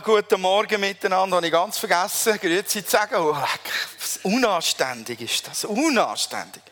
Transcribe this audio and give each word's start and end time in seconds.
Guten 0.00 0.40
Morgen 0.40 0.80
miteinander. 0.80 1.36
Habe 1.36 1.46
ich 1.46 1.52
ganz 1.52 1.76
vergessen, 1.76 2.38
Grüezi 2.40 2.84
zu 2.84 2.90
sagen. 2.90 3.16
Oh, 3.16 3.36
unanständig 4.22 5.20
ist 5.20 5.46
das. 5.46 5.64
Unanständig. 5.64 6.62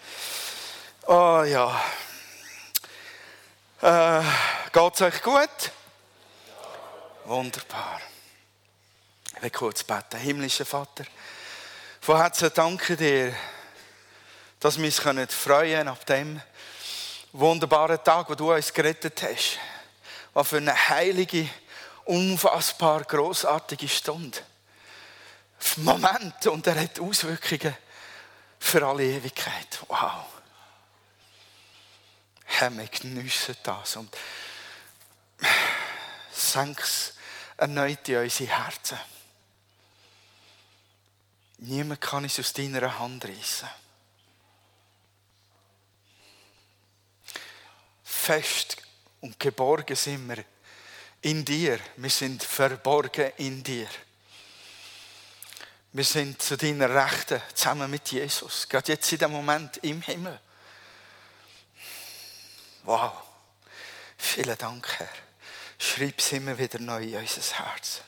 Oh 1.06 1.42
ja. 1.44 1.82
Äh, 3.82 4.22
es 4.72 5.00
euch 5.02 5.22
gut? 5.22 5.72
Wunderbar. 7.24 8.00
Ich 9.36 9.42
will 9.42 9.50
kurz 9.50 9.84
beten. 9.84 10.18
Himmlischer 10.18 10.64
Vater, 10.64 11.04
von 12.00 12.16
Herzen 12.16 12.50
danke 12.54 12.96
dir, 12.96 13.34
dass 14.60 14.78
wir 14.78 14.86
uns 14.86 14.98
freuen 14.98 15.34
können 15.34 15.88
ab 15.88 16.06
dem 16.06 16.40
wunderbaren 17.32 18.02
Tag, 18.02 18.30
wo 18.30 18.34
du 18.34 18.52
uns 18.52 18.72
gerettet 18.72 19.22
hast. 19.22 19.58
Was 20.32 20.48
für 20.48 20.56
eine 20.56 20.88
heilige, 20.88 21.48
unfassbar 22.04 23.04
großartige 23.04 23.88
Stunde. 23.88 24.38
Moment 25.76 26.46
und 26.46 26.66
er 26.66 26.80
hat 26.80 26.98
Auswirkungen 27.00 27.76
für 28.58 28.86
alle 28.86 29.04
Ewigkeit. 29.04 29.80
Wow. 29.88 30.24
Herr, 32.44 32.70
wir 32.70 32.86
geniessen 32.86 33.56
das 33.62 33.96
und 33.96 34.14
senk 36.32 36.80
es 36.80 37.14
erneut 37.56 38.08
in 38.08 38.18
unsere 38.18 38.50
Herzen. 38.50 38.98
Niemand 41.58 42.00
kann 42.00 42.24
es 42.24 42.38
aus 42.38 42.52
deiner 42.54 42.98
Hand 42.98 43.24
reissen. 43.24 43.68
Fest 48.02 48.78
und 49.20 49.38
geborgen 49.38 49.96
sind 49.96 50.28
wir 50.28 50.44
in 51.22 51.44
dir. 51.44 51.78
Wir 51.96 52.10
sind 52.10 52.42
verborgen 52.42 53.32
in 53.38 53.62
dir. 53.62 53.88
Wir 55.92 56.04
sind 56.04 56.40
zu 56.40 56.56
deiner 56.56 56.88
Rechten 56.88 57.42
zusammen 57.52 57.90
mit 57.90 58.10
Jesus. 58.12 58.68
Gerade 58.68 58.92
jetzt 58.92 59.10
in 59.12 59.18
dem 59.18 59.32
Moment 59.32 59.78
im 59.78 60.00
Himmel. 60.02 60.38
Wow. 62.84 63.12
Vielen 64.16 64.56
Dank, 64.56 64.86
Herr. 64.98 65.08
Schreib 65.78 66.18
es 66.18 66.32
immer 66.32 66.56
wieder 66.56 66.78
neu 66.78 67.02
in 67.02 67.16
unser 67.16 67.42
Herz. 67.58 68.02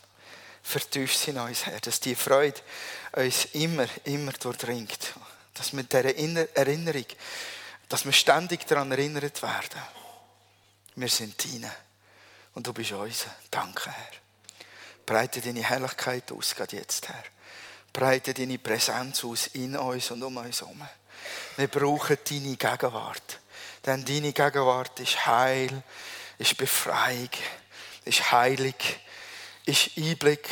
Vertief 0.62 1.16
sie 1.16 1.30
in 1.30 1.38
uns, 1.38 1.66
Herr, 1.66 1.80
dass 1.80 1.98
die 1.98 2.14
Freude 2.14 2.60
uns 3.12 3.46
immer, 3.52 3.86
immer 4.05 4.33
durchdringt. 4.33 5.14
Dass 5.55 5.72
wir 5.72 5.83
dieser 5.83 6.56
Erinnerung, 6.56 7.06
dass 7.88 8.05
wir 8.05 8.12
ständig 8.12 8.66
daran 8.66 8.92
erinnert 8.92 9.42
werden. 9.42 9.83
Wir 10.94 11.08
sind 11.08 11.42
deine. 11.44 11.72
Und 12.55 12.67
du 12.67 12.72
bist 12.72 12.92
unser. 12.92 13.31
Danke, 13.50 13.91
Herr. 13.91 14.12
Breite 15.06 15.41
deine 15.41 15.62
Herrlichkeit 15.62 16.31
aus, 16.33 16.55
gerade 16.55 16.77
jetzt, 16.77 17.08
Herr. 17.08 17.25
Breite 17.92 18.33
deine 18.33 18.58
Präsenz 18.58 19.25
aus 19.25 19.48
in 19.48 19.77
uns 19.77 20.11
und 20.11 20.22
um 20.22 20.36
uns 20.36 20.61
herum. 20.61 20.86
Wir 21.56 21.69
brauchen 21.69 22.19
deine 22.28 22.56
Gegenwart. 22.56 23.41
Denn 23.84 24.05
deine 24.05 24.33
Gegenwart 24.33 25.00
ist 25.00 25.27
Heil, 25.27 25.83
ist 26.39 26.56
Befreiung, 26.56 27.30
ist 28.05 28.30
Heilig, 28.33 29.00
ist 29.64 29.91
Einblick 29.97 30.48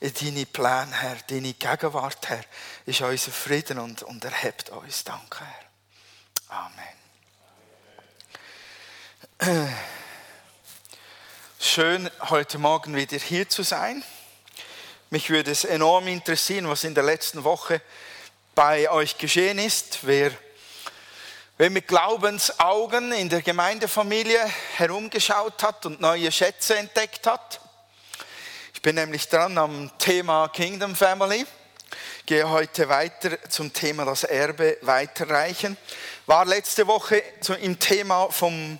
in 0.00 0.12
deine 0.14 0.46
Pläne, 0.46 0.92
Herr. 0.92 1.16
Deine 1.28 1.52
Gegenwart, 1.54 2.28
Herr, 2.28 2.44
ist 2.86 3.00
unser 3.00 3.32
Frieden 3.32 3.78
und, 3.78 4.02
und 4.02 4.24
erhebt 4.24 4.70
uns. 4.70 5.04
Danke, 5.04 5.44
Herr. 5.44 6.68
Amen. 9.38 9.74
Schön, 11.58 12.10
heute 12.28 12.58
Morgen 12.58 12.94
wieder 12.94 13.16
hier 13.16 13.48
zu 13.48 13.62
sein. 13.62 14.04
Mich 15.08 15.30
würde 15.30 15.50
es 15.50 15.64
enorm 15.64 16.06
interessieren, 16.06 16.68
was 16.68 16.84
in 16.84 16.94
der 16.94 17.02
letzten 17.02 17.44
Woche 17.44 17.80
bei 18.54 18.90
euch 18.90 19.16
geschehen 19.16 19.58
ist. 19.58 20.00
Wer, 20.02 20.32
wer 21.56 21.70
mit 21.70 21.88
Glaubensaugen 21.88 23.10
in 23.12 23.30
der 23.30 23.40
Gemeindefamilie 23.40 24.38
herumgeschaut 24.76 25.62
hat 25.62 25.86
und 25.86 25.98
neue 25.98 26.30
Schätze 26.30 26.76
entdeckt 26.76 27.26
hat. 27.26 27.58
Ich 28.74 28.82
bin 28.82 28.96
nämlich 28.96 29.26
dran 29.26 29.56
am 29.56 29.90
Thema 29.98 30.48
Kingdom 30.48 30.94
Family. 30.94 31.46
Gehe 32.26 32.50
heute 32.50 32.90
weiter 32.90 33.38
zum 33.48 33.72
Thema 33.72 34.04
das 34.04 34.24
Erbe 34.24 34.76
weiterreichen. 34.82 35.78
War 36.26 36.44
letzte 36.44 36.86
Woche 36.86 37.22
im 37.62 37.78
Thema 37.78 38.30
vom 38.30 38.78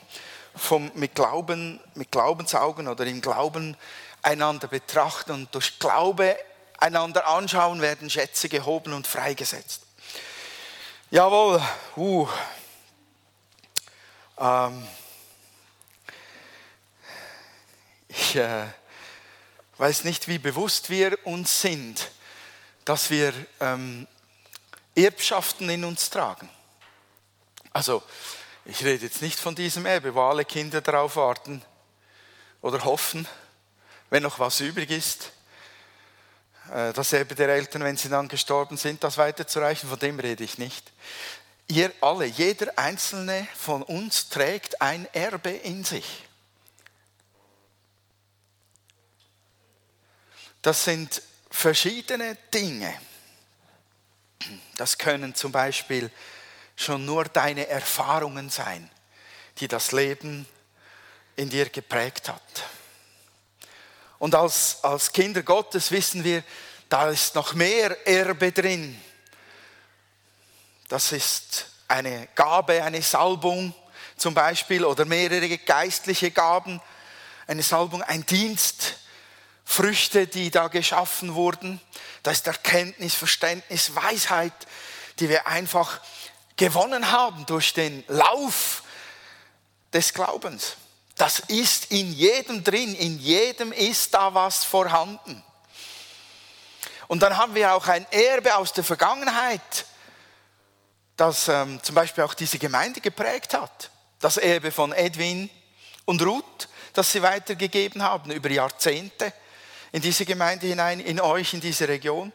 vom, 0.57 0.91
mit, 0.95 1.15
Glauben, 1.15 1.81
mit 1.95 2.11
Glaubensaugen 2.11 2.89
oder 2.89 3.07
im 3.07 3.21
Glauben 3.21 3.77
einander 4.23 4.69
betrachten 4.69 5.33
und 5.33 5.55
durch 5.55 5.79
Glaube 5.79 6.37
einander 6.79 7.27
anschauen, 7.29 7.81
werden 7.81 8.11
Schätze 8.11 8.49
gehoben 8.49 8.93
und 8.93 9.07
freigesetzt. 9.07 9.83
Jawohl, 11.11 11.63
uh. 11.97 12.29
Ähm. 14.39 14.87
Ich 18.09 18.37
äh, 18.37 18.65
weiß 19.79 20.05
nicht, 20.05 20.27
wie 20.27 20.39
bewusst 20.39 20.91
wir 20.91 21.19
uns 21.27 21.61
sind, 21.61 22.11
dass 22.85 23.11
wir 23.11 23.33
ähm, 23.61 24.07
Erbschaften 24.95 25.69
in 25.69 25.85
uns 25.85 26.09
tragen. 26.09 26.49
Also 27.73 28.03
ich 28.67 28.85
rede 28.85 29.07
jetzt 29.07 29.23
nicht 29.23 29.39
von 29.39 29.55
diesem 29.55 29.87
Erbe, 29.87 30.15
wo 30.15 30.23
alle 30.23 30.45
Kinder 30.45 30.81
darauf 30.81 31.17
warten 31.17 31.63
oder 32.63 32.85
hoffen, 32.85 33.27
wenn 34.11 34.23
noch 34.23 34.39
was 34.39 34.61
übrig 34.61 34.91
ist, 34.91 35.31
äh, 36.73 36.93
das 36.93 37.13
Erbe 37.13 37.35
der 37.35 37.49
Eltern, 37.49 37.85
wenn 37.85 37.97
sie 37.97 38.09
dann 38.09 38.29
gestorben 38.29 38.77
sind, 38.77 39.05
das 39.05 39.19
weiterzureichen, 39.19 39.89
von 39.89 39.99
dem 39.99 40.19
rede 40.19 40.43
ich 40.43 40.59
nicht. 40.59 40.93
Ihr 41.69 41.93
alle, 42.01 42.27
jeder 42.27 42.77
einzelne 42.79 43.47
von 43.57 43.83
uns 43.83 44.29
trägt 44.29 44.81
ein 44.81 45.07
Erbe 45.13 45.51
in 45.51 45.85
sich. 45.85 46.25
Das 50.63 50.85
sind 50.85 51.23
verschiedene 51.51 52.37
Dinge. 52.53 52.93
Das 54.77 54.99
können 54.99 55.35
zum 55.35 55.53
Beispiel 55.53 56.11
schon 56.77 57.05
nur 57.05 57.25
deine 57.25 57.67
Erfahrungen 57.67 58.51
sein, 58.51 58.91
die 59.59 59.67
das 59.67 59.93
Leben 59.93 60.47
in 61.35 61.49
dir 61.49 61.69
geprägt 61.69 62.29
hat. 62.29 62.43
Und 64.19 64.35
als, 64.35 64.79
als 64.83 65.13
Kinder 65.13 65.43
Gottes 65.43 65.91
wissen 65.91 66.25
wir, 66.25 66.43
da 66.89 67.11
ist 67.11 67.35
noch 67.35 67.55
mehr 67.55 68.07
Erbe 68.07 68.53
drin. 68.53 69.01
Das 70.89 71.13
ist 71.13 71.67
eine 71.89 72.29
Gabe, 72.35 72.83
eine 72.83 73.03
Salbung 73.03 73.75
zum 74.17 74.35
Beispiel 74.35 74.85
oder 74.85 75.05
mehrere 75.05 75.59
geistliche 75.59 76.31
Gaben, 76.31 76.81
eine 77.47 77.63
Salbung, 77.63 78.03
ein 78.03 78.25
Dienst, 78.25 78.95
Früchte, 79.65 80.27
die 80.27 80.51
da 80.51 80.69
geschaffen 80.69 81.35
wurden. 81.35 81.81
Da 82.23 82.31
ist 82.31 82.47
Erkenntnis, 82.47 83.15
Verständnis, 83.15 83.95
Weisheit, 83.95 84.55
die 85.19 85.29
wir 85.29 85.47
einfach 85.47 86.01
gewonnen 86.57 87.13
haben 87.13 87.45
durch 87.47 87.73
den 87.73 88.05
Lauf 88.09 88.83
des 89.93 90.13
Glaubens. 90.13 90.77
Das 91.17 91.39
ist 91.41 91.91
in 91.93 92.13
jedem 92.13 92.63
drin, 92.63 92.95
in 92.95 93.19
jedem 93.19 93.73
ist 93.73 94.13
da 94.15 94.35
was 94.35 94.65
vorhanden. 94.65 95.43
Und 97.09 97.23
dann 97.23 97.37
haben 97.37 97.55
wir 97.55 97.75
auch 97.75 97.87
ein 97.87 98.07
Erbe 98.11 98.57
aus 98.57 98.73
der 98.73 98.85
Vergangenheit, 98.85 99.87
das 101.17 101.49
ähm, 101.49 101.83
zum 101.83 101.95
Beispiel 101.95 102.25
auch 102.25 102.35
diese 102.35 102.59
Gemeinde 102.59 103.01
geprägt 103.01 103.55
hat. 103.55 103.91
Das 104.19 104.37
Erbe 104.37 104.71
von 104.71 104.93
Edwin 104.93 105.49
und 106.05 106.21
Ruth, 106.23 106.69
das 106.93 107.13
sie 107.13 107.23
weitergegeben 107.23 108.03
haben 108.03 108.31
über 108.31 108.51
Jahrzehnte 108.51 109.33
in 109.93 110.03
diese 110.03 110.27
Gemeinde 110.27 110.67
hinein, 110.67 111.01
in 111.01 111.21
euch, 111.21 111.55
in 111.55 111.61
diese 111.61 111.89
Region. 111.89 112.33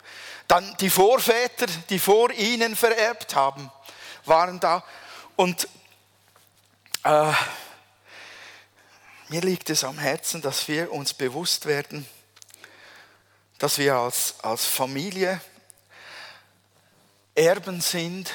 Dann 0.48 0.76
die 0.80 0.90
Vorväter, 0.90 1.68
die 1.90 2.00
vor 2.00 2.32
ihnen 2.32 2.76
vererbt 2.76 3.36
haben 3.36 3.70
waren 4.32 4.62
da. 4.62 4.82
Und 5.36 5.68
äh, 7.04 7.34
mir 9.28 9.42
liegt 9.42 9.70
es 9.70 9.84
am 9.84 10.00
Herzen, 10.00 10.42
dass 10.42 10.70
wir 10.70 10.90
uns 10.94 11.14
bewusst 11.14 11.66
werden, 11.66 12.08
dass 13.58 13.78
wir 13.78 13.96
als, 13.96 14.36
als 14.42 14.66
Familie 14.66 15.42
Erben 17.36 17.82
sind. 17.82 18.32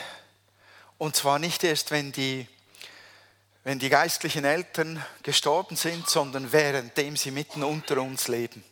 Und 0.98 1.16
zwar 1.16 1.38
nicht 1.38 1.64
erst, 1.64 1.90
wenn 1.90 2.12
die, 2.12 2.46
wenn 3.64 3.78
die 3.78 3.88
geistlichen 3.88 4.44
Eltern 4.44 5.02
gestorben 5.22 5.76
sind, 5.76 6.10
sondern 6.10 6.52
währenddem 6.52 7.16
sie 7.16 7.30
mitten 7.30 7.64
unter 7.64 8.02
uns 8.02 8.28
leben. 8.28 8.62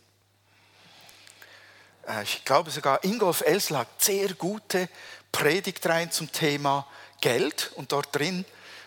Äh, 2.07 2.23
ich 2.25 2.45
glaube 2.45 2.71
sogar, 2.71 3.03
Ingolf 3.03 3.41
Elsler 3.41 3.79
hat 3.79 4.03
sehr 4.03 4.35
gute 4.35 4.91
Predigt 5.33 5.87
rein 5.87 6.11
zum 6.13 6.31
Thema 6.31 6.87
Geld 7.25 7.71
und 7.77 7.91
dort 7.91 8.15
drin 8.15 8.45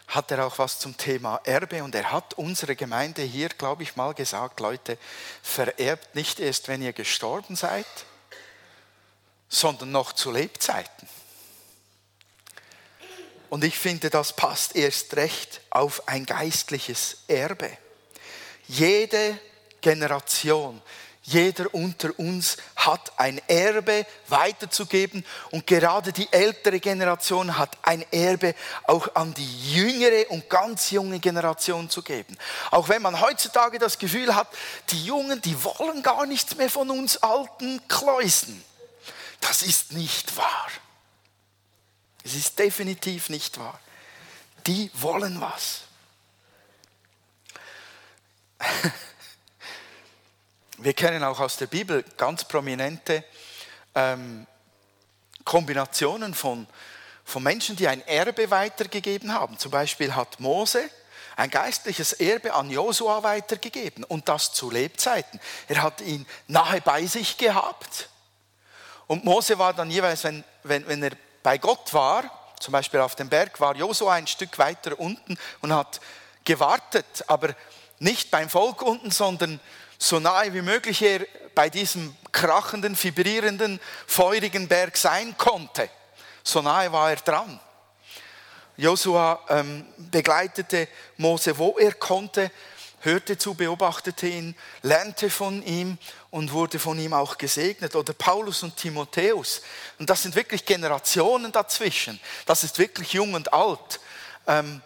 hat 0.10 0.30
er 0.30 0.45
auch 0.45 0.60
was 0.60 0.78
zum 0.78 0.95
Thema 0.95 1.42
Erbe 1.44 1.84
und 1.84 1.95
er 1.95 2.12
hat 2.12 2.36
unsere 2.36 2.75
Gemeinde 2.75 3.24
hier, 3.24 3.50
glaube 3.50 3.81
ich, 3.81 3.95
mal 3.95 4.13
gesagt, 4.13 4.60
Leute, 4.60 5.00
vererbt 5.42 6.13
nicht 6.13 6.39
erst, 6.39 6.68
wenn 6.68 6.84
ihr 6.84 6.94
gestorben 6.94 7.56
seid, 7.56 7.88
sondern 9.50 9.92
noch 9.92 10.13
zu 10.13 10.30
Lebzeiten. 10.30 11.10
Und 13.50 13.63
ich 13.63 13.80
finde, 13.80 14.12
das 14.12 14.34
passt 14.34 14.75
erst 14.75 15.16
recht 15.16 15.62
auf 15.72 16.07
ein 16.07 16.28
geistliches 16.28 17.24
Erbe. 17.28 17.75
Jede 18.68 19.39
Generation, 19.81 20.80
jeder 21.27 21.74
unter 21.74 22.18
uns 22.18 22.56
hat 22.77 23.12
ein 23.18 23.41
Erbe 23.50 24.06
weiterzugeben 24.29 25.25
und 25.51 25.68
gerade 25.68 26.13
die 26.13 26.31
ältere 26.31 26.79
Generation 26.79 27.57
hat 27.57 27.77
ein 27.81 28.06
Erbe 28.13 28.56
auch 28.83 29.13
an 29.13 29.33
die 29.33 29.74
jüngere 29.74 30.31
und 30.31 30.50
ganz 30.50 30.89
junge 30.89 31.19
Generation 31.19 31.89
zu 31.89 32.01
geben. 32.01 32.38
Auch 32.71 32.88
wenn 32.88 33.01
man 33.01 33.19
heutzutage 33.19 33.77
das 33.77 34.00
Gefühl 34.00 34.35
hat, 34.35 34.47
die 34.91 35.03
Jungen, 35.03 35.41
die 35.41 35.62
wollen 35.65 36.01
gar 36.01 36.25
nichts 36.25 36.56
mehr 36.56 36.69
von 36.69 36.89
uns 36.89 37.18
alten 37.18 37.85
Kläusen. 37.89 38.63
Das 39.41 39.63
ist 39.63 39.91
nicht 39.91 40.38
wahr. 40.38 40.68
Es 42.24 42.35
ist 42.35 42.57
definitiv 42.57 43.27
nicht 43.27 43.59
wahr. 43.59 43.77
Die 44.65 44.89
wollen 44.94 45.41
was. 45.41 45.81
Wir 50.79 50.94
kennen 50.94 51.24
auch 51.24 51.39
aus 51.39 51.57
der 51.57 51.65
Bibel 51.65 52.06
ganz 52.18 52.44
prominente 52.44 53.24
ähm, 53.95 54.45
Kombinationen 55.44 56.35
von, 56.35 56.68
von 57.25 57.41
Menschen, 57.41 57.75
die 57.75 57.88
ein 57.88 58.06
Erbe 58.06 58.51
weitergegeben 58.51 59.33
haben. 59.33 59.57
Zum 59.57 59.71
Beispiel 59.71 60.13
hat 60.13 60.39
Mose 60.39 60.88
ein 61.35 61.50
geistliches 61.50 62.13
Erbe 62.13 62.53
an 62.53 62.69
Josua 62.69 63.24
weitergegeben 63.24 64.03
und 64.03 64.29
das 64.29 64.53
zu 64.53 64.69
Lebzeiten. 64.69 65.39
Er 65.68 65.81
hat 65.81 66.01
ihn 66.01 66.27
nahe 66.45 66.79
bei 66.81 67.07
sich 67.07 67.38
gehabt. 67.38 68.09
Und 69.07 69.25
Mose 69.25 69.57
war 69.57 69.74
dann 69.74 69.89
jeweils, 69.89 70.25
wenn, 70.25 70.44
wenn, 70.62 70.88
wenn 70.88 71.01
er 71.01 71.13
bei 71.41 71.57
Gott 71.57 71.91
war, 71.95 72.53
zum 72.59 72.71
Beispiel 72.71 73.00
auf 73.00 73.15
dem 73.15 73.29
Berg, 73.29 73.59
war 73.59 73.75
Josua 73.75 74.13
ein 74.13 74.27
Stück 74.27 74.59
weiter 74.59 75.00
unten 75.00 75.39
und 75.62 75.74
hat 75.74 76.01
gewartet, 76.44 77.25
aber 77.25 77.56
nicht 77.97 78.29
beim 78.29 78.47
Volk 78.47 78.83
unten, 78.83 79.09
sondern 79.09 79.59
so 79.97 80.19
nahe 80.19 80.53
wie 80.53 80.61
möglich 80.61 81.01
er 81.01 81.25
bei 81.55 81.69
diesem 81.69 82.15
krachenden, 82.31 82.95
vibrierenden, 83.01 83.79
feurigen 84.05 84.67
Berg 84.67 84.95
sein 84.97 85.35
konnte. 85.38 85.89
So 86.44 86.61
nahe 86.61 86.91
war 86.91 87.09
er 87.09 87.17
dran. 87.17 87.59
Josua 88.77 89.44
ähm, 89.49 89.85
begleitete 89.97 90.88
Mose, 91.17 91.57
wo 91.57 91.77
er 91.79 91.94
konnte, 91.94 92.51
hörte 92.99 93.38
zu, 93.38 93.55
beobachtete 93.55 94.27
ihn, 94.27 94.55
lernte 94.83 95.31
von 95.31 95.63
ihm 95.63 95.97
und 96.29 96.51
wurde 96.51 96.77
von 96.77 97.00
ihm 97.00 97.13
auch 97.13 97.39
gesegnet. 97.39 97.95
Oder 97.95 98.13
Paulus 98.13 98.61
und 98.61 98.77
Timotheus. 98.77 99.63
Und 99.97 100.09
das 100.09 100.21
sind 100.21 100.35
wirklich 100.35 100.63
Generationen 100.63 101.51
dazwischen. 101.51 102.19
Das 102.45 102.63
ist 102.63 102.77
wirklich 102.77 103.13
jung 103.13 103.33
und 103.33 103.51
alt. 103.51 104.00
Ähm, 104.45 104.81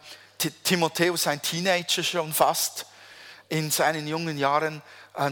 Timotheus, 0.63 1.27
ein 1.27 1.41
Teenager 1.41 2.01
schon 2.01 2.33
fast, 2.33 2.85
in 3.49 3.69
seinen 3.69 4.07
jungen 4.07 4.37
Jahren 4.37 4.81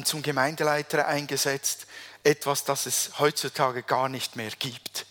zum 0.03 0.21
Gemeindeleiter 0.21 1.07
eingesetzt. 1.07 1.87
Etwas, 2.23 2.65
das 2.65 2.85
es 2.85 3.11
heutzutage 3.19 3.83
gar 3.83 4.09
nicht 4.09 4.35
mehr 4.35 4.51
gibt. 4.59 5.05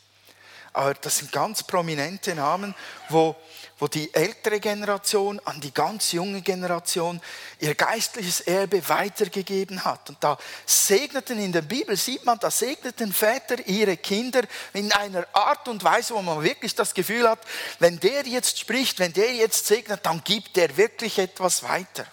Aber 0.79 0.95
das 0.95 1.19
sind 1.19 1.33
ganz 1.33 1.63
prominente 1.63 2.35
Namen, 2.35 2.75
wo, 3.09 3.35
wo 3.79 3.89
die 3.89 4.15
ältere 4.15 4.61
Generation 4.61 5.41
an 5.45 5.61
die 5.61 5.73
ganz 5.73 6.13
junge 6.13 6.43
Generation 6.43 7.21
ihr 7.59 7.75
geistliches 7.75 8.43
Erbe 8.43 8.89
weitergegeben 8.89 9.85
hat. 9.85 10.11
Und 10.11 10.23
da 10.23 10.39
segneten 10.67 11.41
in 11.41 11.53
der 11.53 11.63
Bibel, 11.63 11.97
sieht 11.97 12.25
man, 12.25 12.39
da 12.39 12.51
segneten 12.51 13.13
Väter 13.13 13.67
ihre 13.67 13.97
Kinder 13.97 14.43
in 14.73 14.93
einer 14.93 15.27
Art 15.33 15.67
und 15.67 15.83
Weise, 15.83 16.15
wo 16.15 16.23
man 16.23 16.45
wirklich 16.45 16.75
das 16.75 16.95
Gefühl 16.95 17.29
hat, 17.29 17.41
wenn 17.79 17.99
der 17.99 18.27
jetzt 18.27 18.59
spricht, 18.59 19.01
wenn 19.01 19.13
der 19.13 19.35
jetzt 19.35 19.67
segnet, 19.67 20.07
dann 20.07 20.23
gibt 20.23 20.55
der 20.55 20.77
wirklich 20.77 21.19
etwas 21.19 21.63
weiter. 21.63 22.07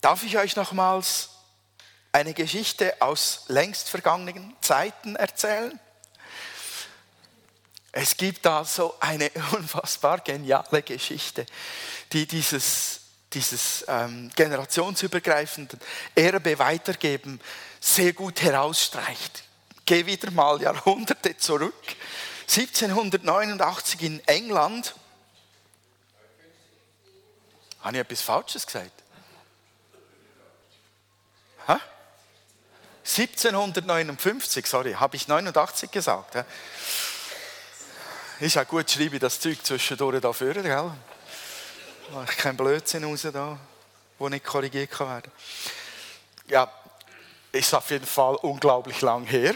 Darf 0.00 0.22
ich 0.22 0.36
euch 0.38 0.54
nochmals 0.54 1.30
eine 2.12 2.32
Geschichte 2.32 2.94
aus 3.00 3.44
längst 3.48 3.90
vergangenen 3.90 4.54
Zeiten 4.60 5.16
erzählen? 5.16 5.78
Es 7.90 8.16
gibt 8.16 8.46
da 8.46 8.64
so 8.64 8.94
eine 9.00 9.30
unfassbar 9.52 10.20
geniale 10.20 10.82
Geschichte, 10.82 11.46
die 12.12 12.26
dieses, 12.26 13.00
dieses 13.32 13.84
ähm, 13.88 14.30
generationsübergreifende 14.36 15.76
Erbe 16.14 16.58
weitergeben 16.60 17.40
sehr 17.80 18.12
gut 18.12 18.40
herausstreicht. 18.42 19.42
Geh 19.84 20.06
wieder 20.06 20.30
mal 20.30 20.62
Jahrhunderte 20.62 21.36
zurück. 21.38 21.74
1789 22.42 24.02
in 24.02 24.28
England. 24.28 24.94
Habe 27.80 27.96
ich 27.96 28.00
etwas 28.00 28.22
Falsches 28.22 28.66
gesagt? 28.66 29.02
1759, 33.08 34.66
sorry, 34.66 34.92
habe 34.92 35.16
ich 35.16 35.28
89 35.28 35.90
gesagt. 35.90 36.34
Ja? 36.34 36.44
Ist 38.38 38.58
auch 38.58 38.68
gut, 38.68 38.90
schreibe 38.90 39.16
ich 39.16 39.20
das 39.20 39.40
Zeug 39.40 39.64
zwischendurch 39.64 40.20
da 40.20 40.32
vorne, 40.32 40.62
gell? 40.62 40.92
Ich 42.28 42.36
kein 42.36 42.56
Blödsinn 42.56 43.04
raus 43.04 43.26
da, 43.32 43.58
wo 44.18 44.28
nicht 44.28 44.44
korrigiert 44.44 44.90
kann 44.90 45.08
werden. 45.08 45.32
Ja, 46.48 46.70
ist 47.50 47.74
auf 47.74 47.90
jeden 47.90 48.06
Fall 48.06 48.36
unglaublich 48.36 49.00
lang 49.00 49.24
her. 49.24 49.54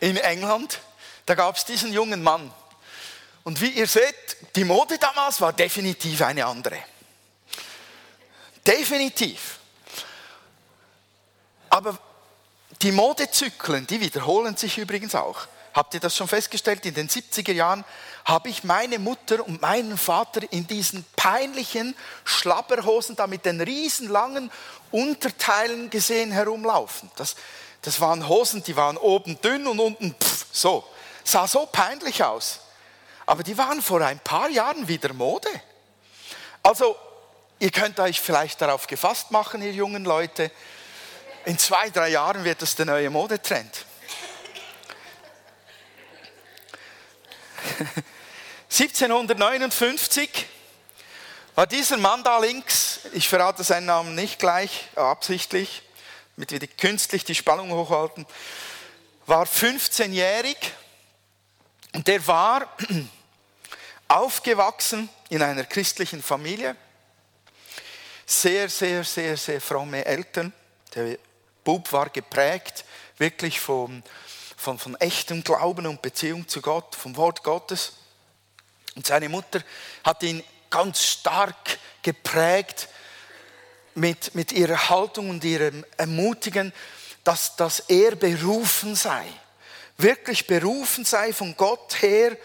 In 0.00 0.16
England, 0.16 0.80
da 1.26 1.34
gab 1.34 1.56
es 1.56 1.64
diesen 1.64 1.92
jungen 1.92 2.22
Mann. 2.22 2.52
Und 3.44 3.60
wie 3.60 3.70
ihr 3.70 3.86
seht, 3.86 4.56
die 4.56 4.64
Mode 4.64 4.98
damals 4.98 5.40
war 5.40 5.52
definitiv 5.52 6.22
eine 6.22 6.44
andere. 6.46 6.78
Definitiv. 8.66 9.59
Aber 11.70 11.98
die 12.82 12.92
Modezyklen, 12.92 13.86
die 13.86 14.00
wiederholen 14.00 14.56
sich 14.56 14.76
übrigens 14.78 15.14
auch. 15.14 15.46
Habt 15.72 15.94
ihr 15.94 16.00
das 16.00 16.16
schon 16.16 16.26
festgestellt? 16.26 16.84
In 16.84 16.94
den 16.94 17.08
70er 17.08 17.52
Jahren 17.52 17.84
habe 18.24 18.48
ich 18.48 18.64
meine 18.64 18.98
Mutter 18.98 19.46
und 19.46 19.62
meinen 19.62 19.96
Vater 19.96 20.40
in 20.52 20.66
diesen 20.66 21.04
peinlichen 21.14 21.94
Schlapperhosen 22.24 23.14
da 23.14 23.26
mit 23.28 23.44
den 23.44 23.60
riesenlangen 23.60 24.50
Unterteilen 24.90 25.88
gesehen 25.88 26.32
herumlaufen. 26.32 27.10
Das, 27.16 27.36
das 27.82 28.00
waren 28.00 28.28
Hosen, 28.28 28.64
die 28.64 28.76
waren 28.76 28.96
oben 28.96 29.40
dünn 29.40 29.66
und 29.66 29.78
unten 29.78 30.14
pff, 30.14 30.46
so. 30.52 30.84
Sah 31.22 31.46
so 31.46 31.66
peinlich 31.66 32.24
aus. 32.24 32.60
Aber 33.26 33.44
die 33.44 33.56
waren 33.56 33.80
vor 33.80 34.00
ein 34.00 34.18
paar 34.18 34.48
Jahren 34.48 34.88
wieder 34.88 35.12
Mode. 35.12 35.48
Also, 36.62 36.96
ihr 37.60 37.70
könnt 37.70 38.00
euch 38.00 38.20
vielleicht 38.20 38.60
darauf 38.60 38.88
gefasst 38.88 39.30
machen, 39.30 39.62
ihr 39.62 39.72
jungen 39.72 40.04
Leute, 40.04 40.50
in 41.44 41.58
zwei, 41.58 41.90
drei 41.90 42.08
Jahren 42.10 42.44
wird 42.44 42.62
das 42.62 42.74
der 42.76 42.86
neue 42.86 43.10
Modetrend. 43.10 43.86
1759 48.70 50.46
war 51.54 51.66
dieser 51.66 51.96
Mann 51.96 52.22
da 52.22 52.38
links, 52.38 53.00
ich 53.12 53.28
verrate 53.28 53.64
seinen 53.64 53.86
Namen 53.86 54.14
nicht 54.14 54.38
gleich, 54.38 54.88
absichtlich, 54.94 55.82
damit 56.36 56.52
wir 56.52 56.66
künstlich 56.66 57.24
die 57.24 57.34
Spannung 57.34 57.72
hochhalten, 57.72 58.26
war 59.26 59.44
15-jährig 59.44 60.56
und 61.92 62.06
der 62.06 62.26
war 62.26 62.76
aufgewachsen 64.08 65.08
in 65.28 65.42
einer 65.42 65.64
christlichen 65.64 66.22
Familie, 66.22 66.76
sehr, 68.26 68.68
sehr, 68.68 69.02
sehr, 69.04 69.36
sehr 69.36 69.60
fromme 69.60 70.04
Eltern. 70.04 70.52
Der 70.94 71.18
Bub 71.64 71.92
war 71.92 72.08
geprägt 72.10 72.84
wirklich 73.20 73.60
von, 73.60 74.02
von, 74.56 74.78
von 74.78 74.96
echtem 75.00 75.44
Glauben 75.44 75.86
und 75.86 76.02
Beziehung 76.02 76.48
zu 76.48 76.60
Gott, 76.62 76.96
vom 76.96 77.16
Wort 77.16 77.42
Gottes. 77.42 77.92
Und 78.96 79.06
seine 79.06 79.28
Mutter 79.28 79.62
hat 80.02 80.22
ihn 80.22 80.42
ganz 80.70 81.04
stark 81.04 81.78
geprägt 82.02 82.88
mit, 83.94 84.34
mit 84.34 84.52
ihrer 84.52 84.88
Haltung 84.88 85.30
und 85.30 85.44
ihrem 85.44 85.84
Ermutigen, 85.96 86.72
dass, 87.24 87.56
dass 87.56 87.80
er 87.80 88.16
berufen 88.16 88.96
sei. 88.96 89.26
Wirklich 89.98 90.46
berufen 90.46 91.04
sei 91.04 91.32
von 91.32 91.54
Gott 91.56 92.00
her, 92.00 92.36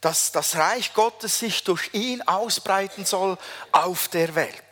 dass 0.00 0.32
das 0.32 0.56
Reich 0.56 0.92
Gottes 0.94 1.38
sich 1.38 1.62
durch 1.62 1.90
ihn 1.92 2.22
ausbreiten 2.22 3.04
soll 3.04 3.38
auf 3.70 4.08
der 4.08 4.34
Welt. 4.34 4.69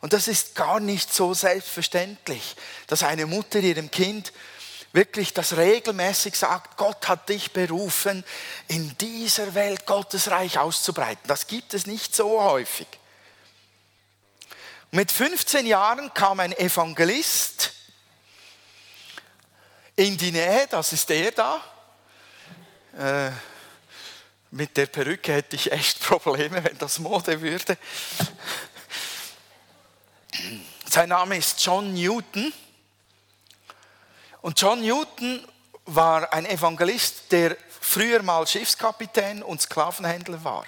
Und 0.00 0.12
das 0.12 0.28
ist 0.28 0.54
gar 0.54 0.80
nicht 0.80 1.12
so 1.12 1.34
selbstverständlich, 1.34 2.56
dass 2.86 3.02
eine 3.02 3.26
Mutter 3.26 3.60
ihrem 3.60 3.90
Kind 3.90 4.32
wirklich 4.92 5.32
das 5.34 5.56
regelmäßig 5.56 6.34
sagt, 6.34 6.76
Gott 6.76 7.06
hat 7.06 7.28
dich 7.28 7.52
berufen, 7.52 8.24
in 8.68 8.96
dieser 8.98 9.54
Welt 9.54 9.86
Gottes 9.86 10.30
Reich 10.30 10.58
auszubreiten. 10.58 11.22
Das 11.26 11.46
gibt 11.46 11.74
es 11.74 11.86
nicht 11.86 12.14
so 12.14 12.42
häufig. 12.42 12.88
Mit 14.90 15.12
15 15.12 15.66
Jahren 15.66 16.12
kam 16.14 16.40
ein 16.40 16.52
Evangelist 16.52 17.72
in 19.94 20.16
die 20.16 20.32
Nähe, 20.32 20.66
das 20.68 20.92
ist 20.92 21.08
der 21.08 21.30
da. 21.30 21.62
Äh, 22.98 23.30
mit 24.50 24.76
der 24.76 24.86
Perücke 24.86 25.32
hätte 25.32 25.54
ich 25.54 25.70
echt 25.70 26.00
Probleme, 26.08 26.64
wenn 26.64 26.78
das 26.78 26.98
Mode 26.98 27.40
würde. 27.40 27.76
Sein 30.88 31.08
Name 31.08 31.36
ist 31.36 31.64
John 31.64 31.94
Newton. 31.94 32.52
Und 34.42 34.60
John 34.60 34.80
Newton 34.80 35.46
war 35.86 36.32
ein 36.32 36.46
Evangelist, 36.46 37.30
der 37.32 37.56
früher 37.80 38.22
mal 38.22 38.46
Schiffskapitän 38.46 39.42
und 39.42 39.60
Sklavenhändler 39.60 40.42
war. 40.44 40.64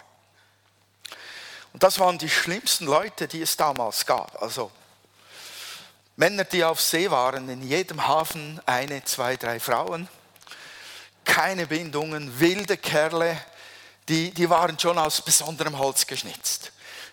Und 1.72 1.82
das 1.82 1.98
waren 1.98 2.18
die 2.18 2.28
schlimmsten 2.28 2.86
Leute, 2.86 3.28
die 3.28 3.42
es 3.42 3.56
damals 3.56 4.04
gab. 4.04 4.40
Also 4.42 4.70
Männer, 6.16 6.44
die 6.44 6.62
auf 6.62 6.80
See 6.80 7.10
waren, 7.10 7.48
in 7.48 7.62
jedem 7.62 8.06
Hafen 8.06 8.60
eine, 8.66 9.02
zwei, 9.04 9.36
drei 9.36 9.58
Frauen, 9.58 10.08
keine 11.24 11.66
Bindungen, 11.66 12.38
wilde 12.38 12.76
Kerle, 12.76 13.40
die, 14.08 14.30
die 14.32 14.50
waren 14.50 14.78
schon 14.78 14.98
aus 14.98 15.22
besonderem 15.22 15.78
Holz 15.78 16.06
geschnitzt, 16.06 16.72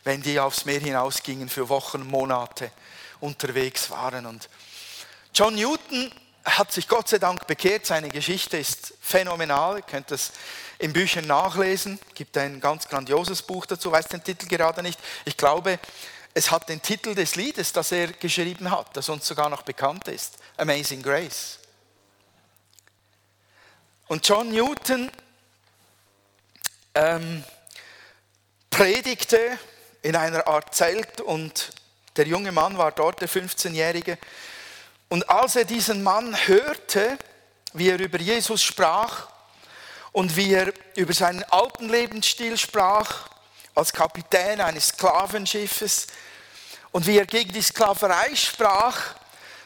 wenn 0.10 0.24
die 0.24 0.39
aufs 0.39 0.66
Meer 0.66 0.80
hinausgingen 0.80 1.50
für 1.50 1.70
Wochen, 1.70 2.01
Monate 2.01 2.72
unterwegs 3.20 3.92
waren. 3.92 4.25
Und 4.25 4.50
John 5.36 5.54
Newton 5.54 6.12
hat 6.44 6.72
sich 6.72 6.88
Gott 6.88 7.08
sei 7.08 7.20
Dank 7.20 7.46
bekehrt. 7.46 7.86
Seine 7.86 8.10
Geschichte 8.10 8.58
ist 8.58 8.96
phänomenal. 9.01 9.75
Ihr 9.75 9.82
könnt 9.84 10.10
das 10.10 10.32
in 10.80 10.94
Büchern 10.94 11.28
nachlesen. 11.28 12.00
Es 12.08 12.16
gibt 12.16 12.36
ein 12.38 12.60
ganz 12.60 12.88
grandioses 12.88 13.44
Buch 13.44 13.68
dazu, 13.68 13.92
weiß 13.92 14.08
den 14.08 14.24
Titel 14.24 14.48
gerade 14.48 14.82
nicht. 14.82 15.00
Ich 15.25 15.38
glaube, 15.38 15.78
es 16.34 16.50
hat 16.50 16.70
den 16.70 16.82
Titel 16.82 17.13
des 17.13 17.36
Liedes, 17.36 17.72
das 17.72 17.92
er 17.92 18.08
geschrieben 18.08 18.72
hat, 18.72 18.98
das 18.98 19.10
uns 19.10 19.28
sogar 19.28 19.50
noch 19.50 19.62
bekannt 19.62 20.08
ist. 20.08 20.39
Amazing 20.58 21.04
Grace. 21.04 21.60
Und 24.08 24.28
John 24.28 24.50
Newton 24.50 25.12
ähm, 26.96 27.44
predigte 28.72 29.60
in 30.01 30.15
einer 30.15 30.48
Art 30.48 30.74
Zelt 30.74 31.22
und 31.22 31.72
der 32.15 32.27
junge 32.27 32.51
Mann 32.51 32.77
war 32.77 32.91
dort, 32.91 33.22
der 33.22 33.29
15-Jährige, 33.29 34.18
und 35.10 35.27
als 35.29 35.56
er 35.56 35.65
diesen 35.65 36.03
Mann 36.03 36.36
hörte, 36.48 37.18
wie 37.74 37.89
er 37.89 38.00
über 38.00 38.20
Jesus 38.20 38.62
sprach 38.62 39.27
und 40.12 40.36
wie 40.36 40.53
er 40.53 40.72
über 40.96 41.13
seinen 41.13 41.44
alten 41.46 41.89
Lebensstil 41.89 42.58
sprach, 42.58 43.29
als 43.74 43.91
Kapitän 43.91 44.62
eines 44.62 44.89
Sklavenschiffes 44.89 46.08
und 46.91 47.08
wie 47.08 47.18
er 47.18 47.25
gegen 47.25 47.53
die 47.53 47.62
Sklaverei 47.62 48.36
sprach, 48.36 49.15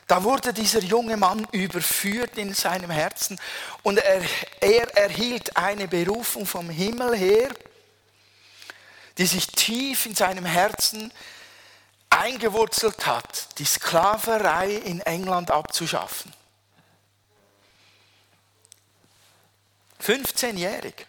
da 0.07 0.23
wurde 0.23 0.53
dieser 0.53 0.81
junge 0.81 1.17
Mann 1.17 1.47
überführt 1.51 2.37
in 2.37 2.53
seinem 2.53 2.89
Herzen 2.91 3.39
und 3.83 3.97
er, 3.97 4.21
er 4.61 4.97
erhielt 4.97 5.55
eine 5.57 5.87
Berufung 5.87 6.45
vom 6.45 6.69
Himmel 6.69 7.15
her, 7.15 7.49
die 9.17 9.25
sich 9.25 9.47
tief 9.47 10.05
in 10.05 10.15
seinem 10.15 10.45
Herzen 10.45 11.11
eingewurzelt 12.09 13.05
hat, 13.05 13.59
die 13.59 13.65
Sklaverei 13.65 14.71
in 14.71 15.01
England 15.01 15.51
abzuschaffen. 15.51 16.33
15-jährig. 20.01 21.07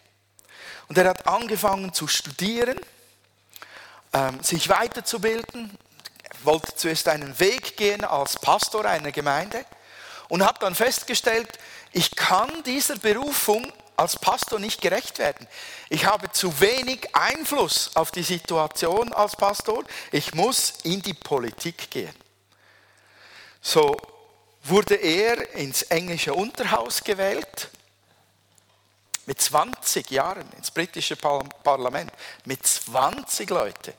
Und 0.87 0.97
er 0.97 1.09
hat 1.09 1.27
angefangen 1.27 1.93
zu 1.93 2.07
studieren, 2.07 2.79
ähm, 4.13 4.41
sich 4.43 4.69
weiterzubilden, 4.69 5.77
er 6.23 6.45
wollte 6.45 6.75
zuerst 6.75 7.07
einen 7.07 7.37
Weg 7.39 7.75
gehen 7.75 8.03
als 8.03 8.39
Pastor 8.39 8.85
einer 8.85 9.11
Gemeinde 9.11 9.65
und 10.29 10.45
hat 10.45 10.61
dann 10.61 10.75
festgestellt, 10.75 11.59
ich 11.91 12.15
kann 12.15 12.63
dieser 12.63 12.97
Berufung 12.97 13.71
als 13.97 14.17
Pastor 14.17 14.59
nicht 14.59 14.81
gerecht 14.81 15.19
werden. 15.19 15.47
Ich 15.89 16.05
habe 16.05 16.31
zu 16.31 16.59
wenig 16.59 17.15
Einfluss 17.15 17.95
auf 17.95 18.11
die 18.11 18.23
Situation 18.23 19.13
als 19.13 19.35
Pastor. 19.35 19.83
Ich 20.11 20.33
muss 20.33 20.73
in 20.83 21.01
die 21.01 21.13
Politik 21.13 21.89
gehen. 21.91 22.15
So 23.61 23.97
wurde 24.63 24.95
er 24.95 25.53
ins 25.55 25.83
englische 25.83 26.33
Unterhaus 26.33 27.03
gewählt. 27.03 27.69
Mit 29.27 29.41
20 29.41 30.11
Jahren 30.11 30.51
ins 30.53 30.71
britische 30.71 31.15
Parlament. 31.15 32.11
Mit 32.45 32.65
20 32.65 33.49
Leute. 33.49 33.93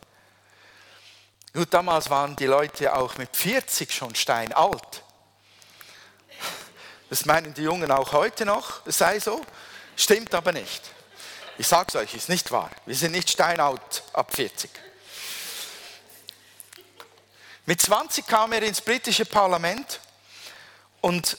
Gut, 1.53 1.73
damals 1.73 2.11
waren 2.11 2.37
die 2.37 2.47
Leute 2.47 2.95
auch 2.95 3.17
mit 3.17 3.35
40 3.35 3.91
schon 3.91 4.15
steinalt. 4.15 5.03
Das 7.09 7.25
meinen 7.25 7.55
die 7.55 7.63
Jungen 7.63 7.91
auch 7.91 8.13
heute 8.13 8.45
noch, 8.45 8.85
es 8.85 8.99
sei 8.99 9.21
so. 9.21 9.41
Stimmt 9.97 10.35
aber 10.35 10.53
nicht. 10.53 10.83
Ich 11.59 11.67
sage 11.67 11.87
es 11.89 11.97
euch, 11.97 12.15
ist 12.15 12.29
nicht 12.29 12.51
wahr. 12.51 12.71
Wir 12.85 12.95
sind 12.95 13.13
nicht 13.13 13.31
steinaut 13.31 14.03
ab 14.13 14.35
40. 14.35 14.71
Mit 17.65 17.81
20 17.81 18.27
kam 18.27 18.53
er 18.53 18.63
ins 18.63 18.83
britische 18.83 19.25
Parlament 19.25 20.01
und 21.01 21.39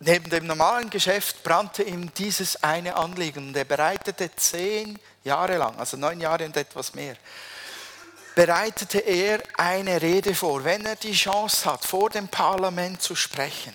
neben 0.00 0.28
dem 0.28 0.46
normalen 0.46 0.90
Geschäft 0.90 1.42
brannte 1.42 1.82
ihm 1.82 2.12
dieses 2.14 2.62
eine 2.62 2.94
Anliegen. 2.94 3.48
Und 3.48 3.56
er 3.56 3.64
bereitete 3.64 4.30
zehn 4.36 4.98
Jahre 5.24 5.56
lang, 5.56 5.78
also 5.78 5.96
neun 5.96 6.20
Jahre 6.20 6.44
und 6.44 6.56
etwas 6.56 6.94
mehr, 6.94 7.16
bereitete 8.34 8.98
er 8.98 9.42
eine 9.56 10.00
Rede 10.02 10.34
vor, 10.34 10.62
wenn 10.64 10.84
er 10.84 10.96
die 10.96 11.14
Chance 11.14 11.64
hat, 11.70 11.84
vor 11.84 12.10
dem 12.10 12.28
Parlament 12.28 13.00
zu 13.00 13.14
sprechen 13.14 13.74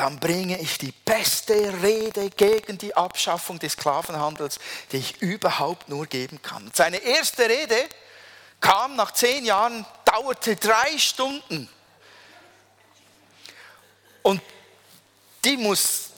dann 0.00 0.18
bringe 0.18 0.58
ich 0.58 0.78
die 0.78 0.92
beste 0.92 1.82
Rede 1.82 2.30
gegen 2.30 2.78
die 2.78 2.96
Abschaffung 2.96 3.58
des 3.58 3.72
Sklavenhandels, 3.74 4.58
die 4.90 4.96
ich 4.96 5.20
überhaupt 5.20 5.90
nur 5.90 6.06
geben 6.06 6.40
kann. 6.40 6.70
Seine 6.74 6.96
erste 6.96 7.46
Rede 7.46 7.76
kam 8.62 8.96
nach 8.96 9.10
zehn 9.10 9.44
Jahren, 9.44 9.84
dauerte 10.06 10.56
drei 10.56 10.96
Stunden. 10.96 11.68
Und 14.22 14.40
die 15.44 15.58
muss 15.58 16.12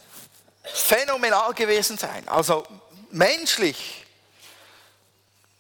phänomenal 0.63 1.53
gewesen 1.53 1.99
sein. 1.99 2.29
Also 2.29 2.65
menschlich, 3.11 4.07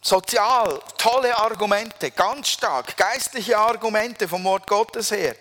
sozial, 0.00 0.80
tolle 0.96 1.36
Argumente, 1.36 2.12
ganz 2.12 2.50
stark, 2.50 2.96
geistliche 2.96 3.58
Argumente 3.58 4.28
vom 4.28 4.44
Wort 4.44 4.68
Gottes 4.68 5.10
her. 5.10 5.34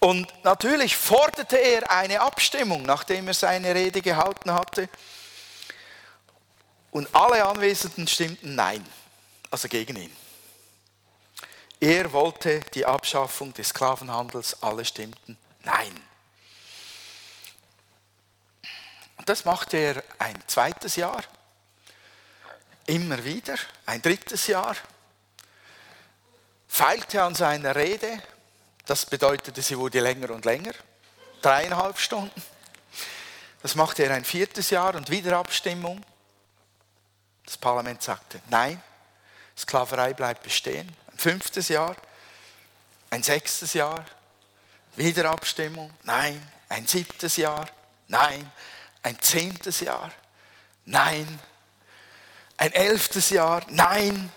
Und 0.00 0.32
natürlich 0.44 0.96
forderte 0.96 1.58
er 1.58 1.90
eine 1.90 2.20
Abstimmung, 2.22 2.82
nachdem 2.82 3.28
er 3.28 3.34
seine 3.34 3.74
Rede 3.74 4.00
gehalten 4.00 4.52
hatte. 4.52 4.88
Und 6.90 7.14
alle 7.14 7.44
Anwesenden 7.44 8.08
stimmten 8.08 8.54
Nein, 8.54 8.84
also 9.50 9.68
gegen 9.68 9.96
ihn. 9.96 10.16
Er 11.78 12.12
wollte 12.12 12.60
die 12.74 12.84
Abschaffung 12.84 13.52
des 13.52 13.68
Sklavenhandels, 13.68 14.62
alle 14.62 14.86
stimmten 14.86 15.36
Nein. 15.64 15.94
Und 19.18 19.28
das 19.28 19.44
machte 19.44 19.76
er 19.76 20.04
ein 20.18 20.42
zweites 20.46 20.96
Jahr, 20.96 21.22
immer 22.86 23.22
wieder, 23.22 23.56
ein 23.84 24.00
drittes 24.00 24.46
Jahr, 24.46 24.74
feilte 26.68 27.22
an 27.22 27.34
seiner 27.34 27.76
Rede, 27.76 28.22
das 28.90 29.06
bedeutete, 29.06 29.62
sie 29.62 29.78
wurde 29.78 30.00
länger 30.00 30.30
und 30.30 30.44
länger, 30.44 30.72
dreieinhalb 31.42 31.96
Stunden. 32.00 32.42
Das 33.62 33.76
machte 33.76 34.02
er 34.02 34.12
ein 34.12 34.24
viertes 34.24 34.70
Jahr 34.70 34.96
und 34.96 35.10
wieder 35.10 35.38
Abstimmung. 35.38 36.04
Das 37.44 37.56
Parlament 37.56 38.02
sagte, 38.02 38.42
nein, 38.48 38.82
Sklaverei 39.56 40.12
bleibt 40.12 40.42
bestehen. 40.42 40.92
Ein 41.12 41.18
fünftes 41.18 41.68
Jahr, 41.68 41.94
ein 43.10 43.22
sechstes 43.22 43.74
Jahr, 43.74 44.04
wieder 44.96 45.30
Abstimmung, 45.30 45.92
nein, 46.02 46.44
ein 46.68 46.84
siebtes 46.88 47.36
Jahr, 47.36 47.68
nein, 48.08 48.50
ein 49.04 49.20
zehntes 49.20 49.78
Jahr, 49.78 50.10
nein, 50.84 51.38
ein 52.56 52.72
elftes 52.72 53.30
Jahr, 53.30 53.62
nein, 53.68 54.32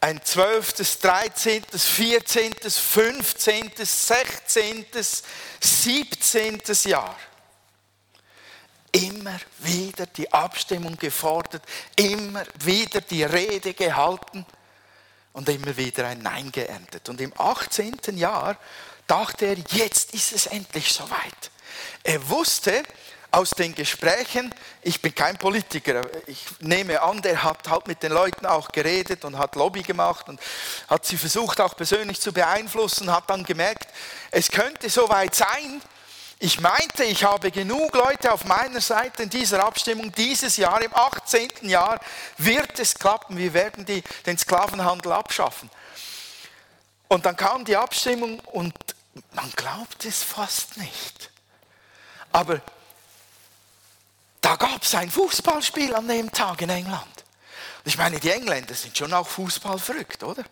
ein 0.00 0.24
zwölftes, 0.24 0.98
dreizehntes, 0.98 1.84
vierzehntes, 1.86 2.78
fünfzehntes, 2.78 4.06
sechzehntes, 4.08 5.22
siebzehntes 5.60 6.84
Jahr. 6.84 7.18
Immer 8.92 9.38
wieder 9.58 10.06
die 10.06 10.32
Abstimmung 10.32 10.96
gefordert, 10.96 11.62
immer 11.96 12.44
wieder 12.64 13.02
die 13.02 13.22
Rede 13.22 13.74
gehalten 13.74 14.46
und 15.32 15.48
immer 15.48 15.76
wieder 15.76 16.08
ein 16.08 16.22
Nein 16.22 16.50
geerntet. 16.50 17.08
Und 17.08 17.20
im 17.20 17.32
18. 17.38 18.16
Jahr 18.16 18.56
dachte 19.06 19.46
er, 19.46 19.56
jetzt 19.70 20.14
ist 20.14 20.32
es 20.32 20.46
endlich 20.46 20.92
soweit. 20.92 21.50
Er 22.02 22.26
wusste 22.28 22.82
aus 23.30 23.50
den 23.50 23.74
Gesprächen, 23.74 24.52
ich 24.82 25.00
bin 25.00 25.14
kein 25.14 25.36
Politiker, 25.36 26.02
ich 26.26 26.44
nehme 26.60 27.00
an, 27.00 27.22
der 27.22 27.42
hat 27.42 27.68
halt 27.68 27.86
mit 27.86 28.02
den 28.02 28.12
Leuten 28.12 28.46
auch 28.46 28.72
geredet 28.72 29.24
und 29.24 29.38
hat 29.38 29.54
Lobby 29.54 29.82
gemacht 29.82 30.28
und 30.28 30.40
hat 30.88 31.06
sie 31.06 31.16
versucht 31.16 31.60
auch 31.60 31.76
persönlich 31.76 32.20
zu 32.20 32.32
beeinflussen, 32.32 33.12
hat 33.12 33.30
dann 33.30 33.44
gemerkt, 33.44 33.88
es 34.30 34.50
könnte 34.50 34.90
soweit 34.90 35.34
sein, 35.34 35.80
ich 36.42 36.58
meinte, 36.58 37.04
ich 37.04 37.22
habe 37.22 37.50
genug 37.50 37.94
Leute 37.94 38.32
auf 38.32 38.46
meiner 38.46 38.80
Seite 38.80 39.24
in 39.24 39.28
dieser 39.28 39.62
Abstimmung. 39.62 40.10
Dieses 40.12 40.56
Jahr, 40.56 40.80
im 40.80 40.94
18. 40.94 41.50
Jahr, 41.68 42.00
wird 42.38 42.78
es 42.78 42.94
klappen. 42.94 43.36
Wir 43.36 43.52
werden 43.52 43.84
die, 43.84 44.02
den 44.24 44.38
Sklavenhandel 44.38 45.12
abschaffen. 45.12 45.68
Und 47.08 47.26
dann 47.26 47.36
kam 47.36 47.66
die 47.66 47.76
Abstimmung 47.76 48.40
und 48.40 48.72
man 49.34 49.50
glaubt 49.54 50.06
es 50.06 50.22
fast 50.22 50.78
nicht. 50.78 51.30
Aber 52.32 52.62
da 54.40 54.56
gab 54.56 54.82
es 54.82 54.94
ein 54.94 55.10
Fußballspiel 55.10 55.94
an 55.94 56.08
dem 56.08 56.30
Tag 56.32 56.62
in 56.62 56.70
England. 56.70 57.24
Ich 57.84 57.96
meine, 57.96 58.20
die 58.20 58.30
Engländer 58.30 58.74
sind 58.74 58.96
schon 58.96 59.12
auch 59.12 59.26
Fußball 59.26 59.78
verrückt, 59.78 60.22
oder? 60.22 60.44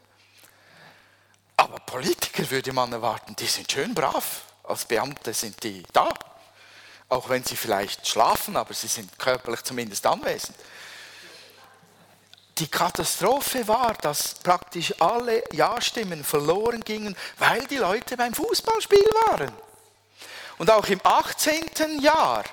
Aber 1.57 1.78
Politiker 1.80 2.49
würde 2.50 2.73
man 2.73 2.92
erwarten, 2.92 3.35
die 3.37 3.47
sind 3.47 3.71
schön 3.71 3.95
brav 3.95 4.42
als 4.68 4.85
Beamte 4.85 5.33
sind 5.33 5.62
die 5.62 5.83
da. 5.92 6.09
Auch 7.09 7.28
wenn 7.30 7.42
sie 7.42 7.57
vielleicht 7.57 8.07
schlafen, 8.07 8.57
aber 8.57 8.75
sie 8.75 8.87
sind 8.87 9.18
körperlich 9.18 9.62
zumindest 9.62 10.04
anwesend. 10.07 10.54
Die 12.59 12.68
Katastrophe 12.68 13.66
war, 13.66 13.95
dass 13.95 14.35
praktisch 14.35 14.92
alle 15.00 15.42
Ja-Stimmen 15.52 16.23
verloren 16.23 16.83
gingen, 16.83 17.16
weil 17.38 17.66
die 17.66 17.76
Leute 17.76 18.16
beim 18.16 18.35
Fußballspiel 18.35 19.09
waren. 19.28 19.52
Und 20.59 20.71
auch 20.71 20.87
im 20.87 21.00
18. 21.02 22.00
Jahr 22.00 22.45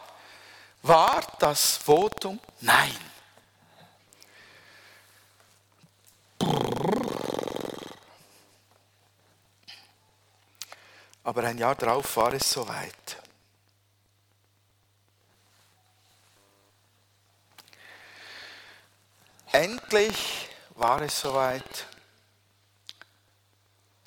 war 0.87 1.23
das 1.39 1.77
Votum 1.77 2.39
Nein. 2.61 2.95
Aber 11.23 11.43
ein 11.43 11.57
Jahr 11.57 11.73
darauf 11.75 12.15
war 12.17 12.33
es 12.33 12.51
soweit. 12.51 13.17
Endlich 19.51 20.49
war 20.75 21.01
es 21.01 21.19
soweit. 21.19 21.94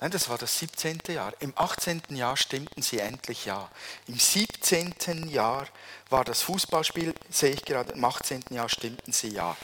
Nein, 0.01 0.11
das 0.11 0.29
war 0.29 0.37
das 0.37 0.57
17. 0.59 0.99
Jahr. 1.09 1.33
Im 1.39 1.53
18. 1.55 2.03
Jahr 2.09 2.37
stimmten 2.37 2.81
sie 2.81 2.99
endlich 2.99 3.45
ja. 3.45 3.69
Im 4.07 4.17
17. 4.17 5.27
Jahr 5.27 5.67
war 6.09 6.23
das 6.23 6.41
Fußballspiel, 6.43 7.13
sehe 7.29 7.51
ich 7.51 7.65
gerade, 7.65 7.91
im 7.91 8.05
18. 8.05 8.45
Jahr 8.51 8.69
stimmten 8.69 9.11
sie 9.11 9.29
ja. 9.29 9.57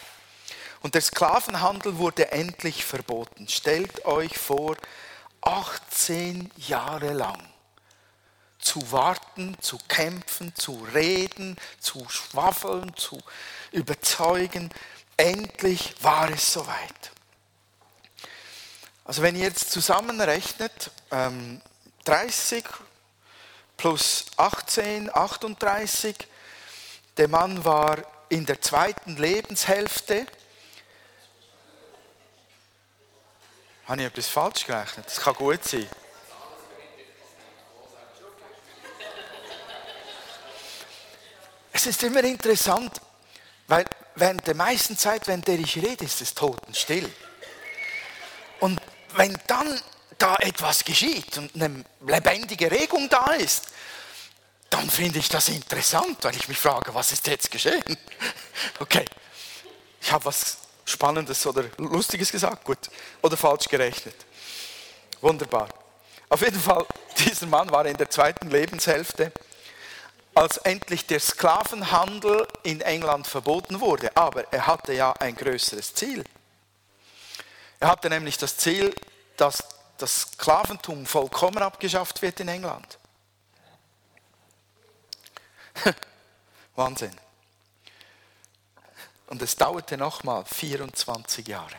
Und 0.81 0.93
der 0.93 1.01
Sklavenhandel 1.01 1.97
wurde 1.97 2.31
endlich 2.33 2.83
verboten. 2.83 3.47
Stellt 3.47 4.05
euch 4.05 4.37
vor, 4.37 4.75
18 5.41 6.51
Jahre 6.57 7.13
lang 7.13 7.41
zu 8.59 8.91
warten, 8.91 9.55
zu 9.61 9.77
kämpfen, 9.87 10.53
zu 10.55 10.85
reden, 10.93 11.55
zu 11.79 12.07
schwafeln, 12.09 12.95
zu 12.97 13.19
überzeugen. 13.71 14.69
Endlich 15.17 15.95
war 16.01 16.29
es 16.29 16.51
soweit. 16.51 17.14
Also 19.05 19.21
wenn 19.21 19.35
ihr 19.35 19.43
jetzt 19.43 19.71
zusammenrechnet, 19.71 20.91
30 21.09 22.65
ähm, 22.65 22.71
plus 23.77 24.25
18, 24.35 25.15
38, 25.15 26.15
der 27.17 27.27
Mann 27.29 27.63
war 27.63 27.99
in 28.29 28.45
der 28.45 28.61
zweiten 28.61 29.15
Lebenshälfte, 29.15 30.25
Habe 33.85 34.01
ich 34.01 34.07
etwas 34.07 34.27
falsch 34.27 34.65
gerechnet? 34.65 35.05
Das 35.05 35.17
kann 35.21 35.35
gut 35.35 35.63
sein. 35.63 35.87
Es 41.71 41.85
ist 41.85 42.01
immer 42.01 42.23
interessant, 42.23 42.99
weil 43.67 43.85
während 44.15 44.47
der 44.47 44.55
meisten 44.55 44.97
Zeit, 44.97 45.27
während 45.27 45.47
der 45.47 45.59
ich 45.59 45.77
rede, 45.77 46.03
ist 46.03 46.19
es 46.21 46.33
totenstill. 46.33 47.11
Und 48.59 48.81
wenn 49.17 49.37
dann 49.47 49.79
da 50.17 50.35
etwas 50.37 50.83
geschieht 50.83 51.37
und 51.37 51.55
eine 51.55 51.83
lebendige 52.05 52.71
Regung 52.71 53.09
da 53.09 53.33
ist, 53.33 53.67
dann 54.69 54.89
finde 54.89 55.19
ich 55.19 55.29
das 55.29 55.49
interessant, 55.49 56.17
weil 56.23 56.35
ich 56.35 56.47
mich 56.47 56.57
frage, 56.57 56.93
was 56.93 57.11
ist 57.11 57.27
jetzt 57.27 57.51
geschehen? 57.51 57.83
Okay, 58.79 59.03
ich 60.01 60.11
habe 60.13 60.23
was 60.25 60.57
Spannendes 60.85 61.45
oder 61.45 61.65
Lustiges 61.77 62.31
gesagt? 62.31 62.63
Gut. 62.63 62.77
Oder 63.21 63.35
falsch 63.35 63.67
gerechnet? 63.67 64.15
Wunderbar. 65.19 65.67
Auf 66.29 66.41
jeden 66.41 66.59
Fall, 66.59 66.85
dieser 67.17 67.47
Mann 67.47 67.69
war 67.71 67.85
in 67.85 67.97
der 67.97 68.09
zweiten 68.09 68.49
Lebenshälfte, 68.49 69.31
als 70.33 70.57
endlich 70.57 71.05
der 71.05 71.19
Sklavenhandel 71.19 72.47
in 72.63 72.81
England 72.81 73.27
verboten 73.27 73.79
wurde. 73.79 74.15
Aber 74.15 74.53
er 74.53 74.67
hatte 74.67 74.93
ja 74.93 75.11
ein 75.13 75.35
größeres 75.35 75.93
Ziel. 75.93 76.23
Er 77.79 77.89
hatte 77.89 78.09
nämlich 78.09 78.37
das 78.37 78.57
Ziel, 78.57 78.93
dass 79.37 79.63
das 79.97 80.21
Sklaventum 80.21 81.05
vollkommen 81.05 81.59
abgeschafft 81.59 82.21
wird 82.21 82.39
in 82.39 82.47
England. 82.47 82.97
Wahnsinn. 86.75 87.15
Und 89.27 89.41
es 89.41 89.55
dauerte 89.55 89.97
nochmal 89.97 90.45
24 90.45 91.47
Jahre. 91.47 91.75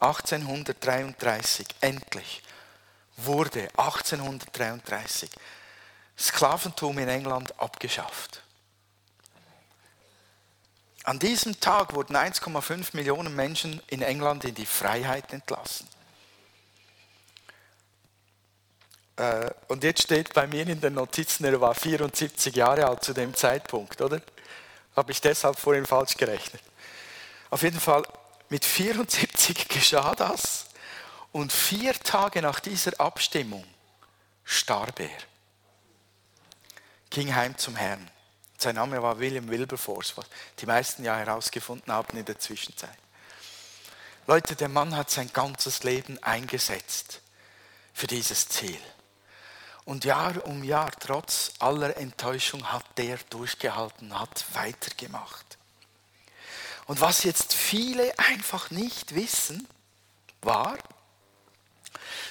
1833, 0.00 1.66
endlich, 1.80 2.42
wurde 3.16 3.68
1833 3.76 5.30
Sklaventum 6.18 6.98
in 6.98 7.08
England 7.08 7.58
abgeschafft. 7.58 8.43
An 11.04 11.18
diesem 11.18 11.60
Tag 11.60 11.94
wurden 11.94 12.16
1,5 12.16 12.96
Millionen 12.96 13.36
Menschen 13.36 13.80
in 13.88 14.00
England 14.00 14.44
in 14.44 14.54
die 14.54 14.64
Freiheit 14.64 15.34
entlassen. 15.34 15.86
Äh, 19.16 19.50
und 19.68 19.84
jetzt 19.84 20.02
steht 20.02 20.32
bei 20.32 20.46
mir 20.46 20.66
in 20.66 20.80
den 20.80 20.94
Notizen, 20.94 21.44
er 21.44 21.60
war 21.60 21.74
74 21.74 22.56
Jahre 22.56 22.88
alt 22.88 23.04
zu 23.04 23.12
dem 23.12 23.34
Zeitpunkt, 23.34 24.00
oder? 24.00 24.22
Habe 24.96 25.12
ich 25.12 25.20
deshalb 25.20 25.58
vorhin 25.58 25.84
falsch 25.84 26.16
gerechnet. 26.16 26.62
Auf 27.50 27.62
jeden 27.62 27.80
Fall, 27.80 28.02
mit 28.48 28.64
74 28.64 29.68
geschah 29.68 30.14
das 30.14 30.68
und 31.32 31.52
vier 31.52 31.92
Tage 31.92 32.40
nach 32.40 32.60
dieser 32.60 32.98
Abstimmung 32.98 33.64
starb 34.42 34.98
er. 35.00 35.10
Ging 37.10 37.34
heim 37.34 37.58
zum 37.58 37.76
Herrn. 37.76 38.10
Sein 38.64 38.76
Name 38.76 39.02
war 39.02 39.18
William 39.18 39.46
Wilberforce, 39.50 40.16
was 40.16 40.24
die 40.58 40.64
meisten 40.64 41.04
ja 41.04 41.18
herausgefunden 41.18 41.92
haben 41.92 42.16
in 42.16 42.24
der 42.24 42.38
Zwischenzeit. 42.38 42.96
Leute, 44.26 44.56
der 44.56 44.70
Mann 44.70 44.96
hat 44.96 45.10
sein 45.10 45.30
ganzes 45.30 45.82
Leben 45.82 46.18
eingesetzt 46.22 47.20
für 47.92 48.06
dieses 48.06 48.48
Ziel. 48.48 48.80
Und 49.84 50.06
Jahr 50.06 50.46
um 50.46 50.64
Jahr, 50.64 50.90
trotz 50.98 51.52
aller 51.58 51.98
Enttäuschung, 51.98 52.72
hat 52.72 52.86
der 52.96 53.18
durchgehalten, 53.28 54.18
hat 54.18 54.46
weitergemacht. 54.54 55.58
Und 56.86 57.02
was 57.02 57.22
jetzt 57.24 57.52
viele 57.52 58.18
einfach 58.18 58.70
nicht 58.70 59.14
wissen, 59.14 59.68
war, 60.40 60.78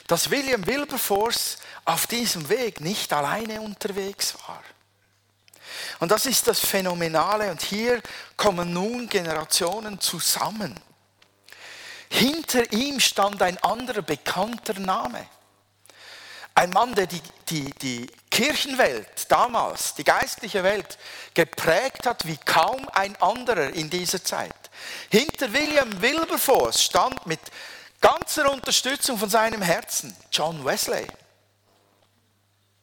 dass 0.08 0.32
William 0.32 0.65
Wilberforce 0.65 1.60
auf 1.86 2.08
diesem 2.08 2.50
Weg 2.50 2.82
nicht 2.82 3.13
alleine 3.13 3.62
unterwegs 3.62 4.34
war. 4.48 4.63
Und 6.00 6.12
das 6.12 6.26
ist 6.26 6.48
das 6.48 6.60
Phänomenale. 6.60 7.52
Und 7.52 7.62
hier 7.62 8.02
kommen 8.38 8.74
nun 8.74 9.10
Generationen 9.10 10.00
zusammen. 10.00 10.80
Hinter 12.10 12.72
ihm 12.72 13.00
stand 13.00 13.41
ein 13.41 13.58
anderer 13.63 14.04
bekannter 14.04 14.80
Name. 14.80 15.28
Ein 16.56 16.69
Mann, 16.69 16.93
der 16.93 17.08
die, 17.08 17.22
die, 17.50 17.72
die 17.82 18.08
Kirchenwelt 18.30 19.32
damals, 19.32 19.96
die 19.96 20.04
geistliche 20.04 20.63
Welt, 20.63 21.00
geprägt 21.34 22.06
hat 22.06 22.28
wie 22.28 22.38
kaum 22.38 22.88
ein 22.93 23.15
anderer 23.15 23.72
in 23.72 23.89
dieser 23.89 24.24
Zeit. 24.24 24.54
Hinter 25.10 25.52
William 25.54 26.02
Wilberforce 26.02 26.84
stand 26.84 27.26
mit 27.26 27.39
ganzer 28.02 28.52
Unterstützung 28.52 29.17
von 29.17 29.30
seinem 29.30 29.63
Herzen 29.63 30.15
John 30.32 30.63
Wesley. 30.63 31.08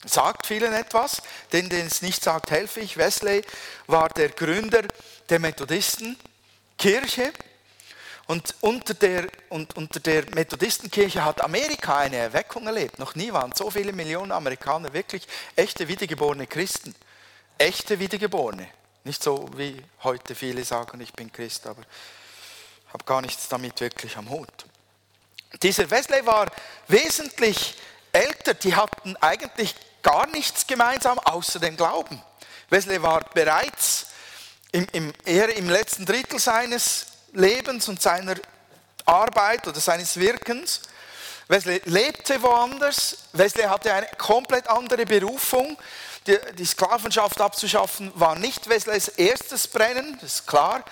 Sagt 0.04 0.46
vielen 0.46 0.72
etwas, 0.72 1.22
denn 1.52 1.68
den 1.68 1.86
es 1.86 2.00
nicht 2.00 2.22
sagt, 2.22 2.50
helfe 2.50 2.80
ich. 2.80 2.96
Wesley 2.96 3.42
war 3.86 4.08
der 4.08 4.30
Gründer 4.30 4.82
der 5.28 5.38
Methodistenkirche 5.38 7.32
Und 8.26 8.54
unter 8.60 8.94
der, 8.94 9.28
und 9.48 9.76
unter 9.76 10.00
der 10.00 10.24
Methodistenkirche 10.34 11.24
hat 11.24 11.42
Amerika 11.42 11.98
eine 11.98 12.16
Erweckung 12.16 12.66
erlebt. 12.66 12.98
Noch 12.98 13.14
nie 13.14 13.32
waren 13.32 13.52
so 13.52 13.70
viele 13.70 13.92
Millionen 13.92 14.32
Amerikaner 14.32 14.92
wirklich 14.92 15.26
echte 15.56 15.88
wiedergeborene 15.88 16.46
Christen. 16.46 16.94
Echte 17.58 17.98
Wiedergeborene. 17.98 18.68
Nicht 19.04 19.22
so 19.22 19.50
wie 19.56 19.82
heute 20.02 20.34
viele 20.34 20.64
sagen, 20.64 21.00
ich 21.00 21.12
bin 21.12 21.32
Christ, 21.32 21.66
aber 21.66 21.82
habe 22.92 23.04
gar 23.04 23.20
nichts 23.20 23.48
damit 23.48 23.80
wirklich 23.80 24.16
am 24.16 24.30
Hut. 24.30 24.64
Dieser 25.62 25.90
Wesley 25.90 26.24
war 26.24 26.46
wesentlich 26.88 27.74
älter. 28.12 28.54
Die 28.54 28.74
hatten 28.76 29.16
eigentlich 29.16 29.74
gar 30.02 30.26
nichts 30.28 30.66
gemeinsam 30.66 31.18
außer 31.18 31.58
dem 31.58 31.76
Glauben. 31.76 32.22
Wesley 32.70 33.02
war 33.02 33.20
bereits 33.34 34.06
im, 34.72 34.86
im, 34.92 35.12
eher 35.24 35.54
im 35.56 35.68
letzten 35.68 36.06
Drittel 36.06 36.38
seines 36.38 37.06
Lebens 37.32 37.88
und 37.88 38.00
seiner 38.00 38.36
Arbeit 39.04 39.66
oder 39.66 39.80
seines 39.80 40.16
Wirkens. 40.16 40.82
Wesley 41.48 41.82
lebte 41.84 42.40
woanders. 42.42 43.16
Wesley 43.32 43.64
hatte 43.64 43.92
eine 43.92 44.06
komplett 44.18 44.68
andere 44.68 45.04
Berufung. 45.04 45.76
Die, 46.26 46.38
die 46.56 46.66
Sklavenschaft 46.66 47.40
abzuschaffen 47.40 48.12
war 48.14 48.36
nicht 48.36 48.68
Wesleys 48.68 49.08
erstes 49.08 49.66
Brennen, 49.66 50.18
das 50.20 50.34
ist 50.34 50.46
klar. 50.46 50.84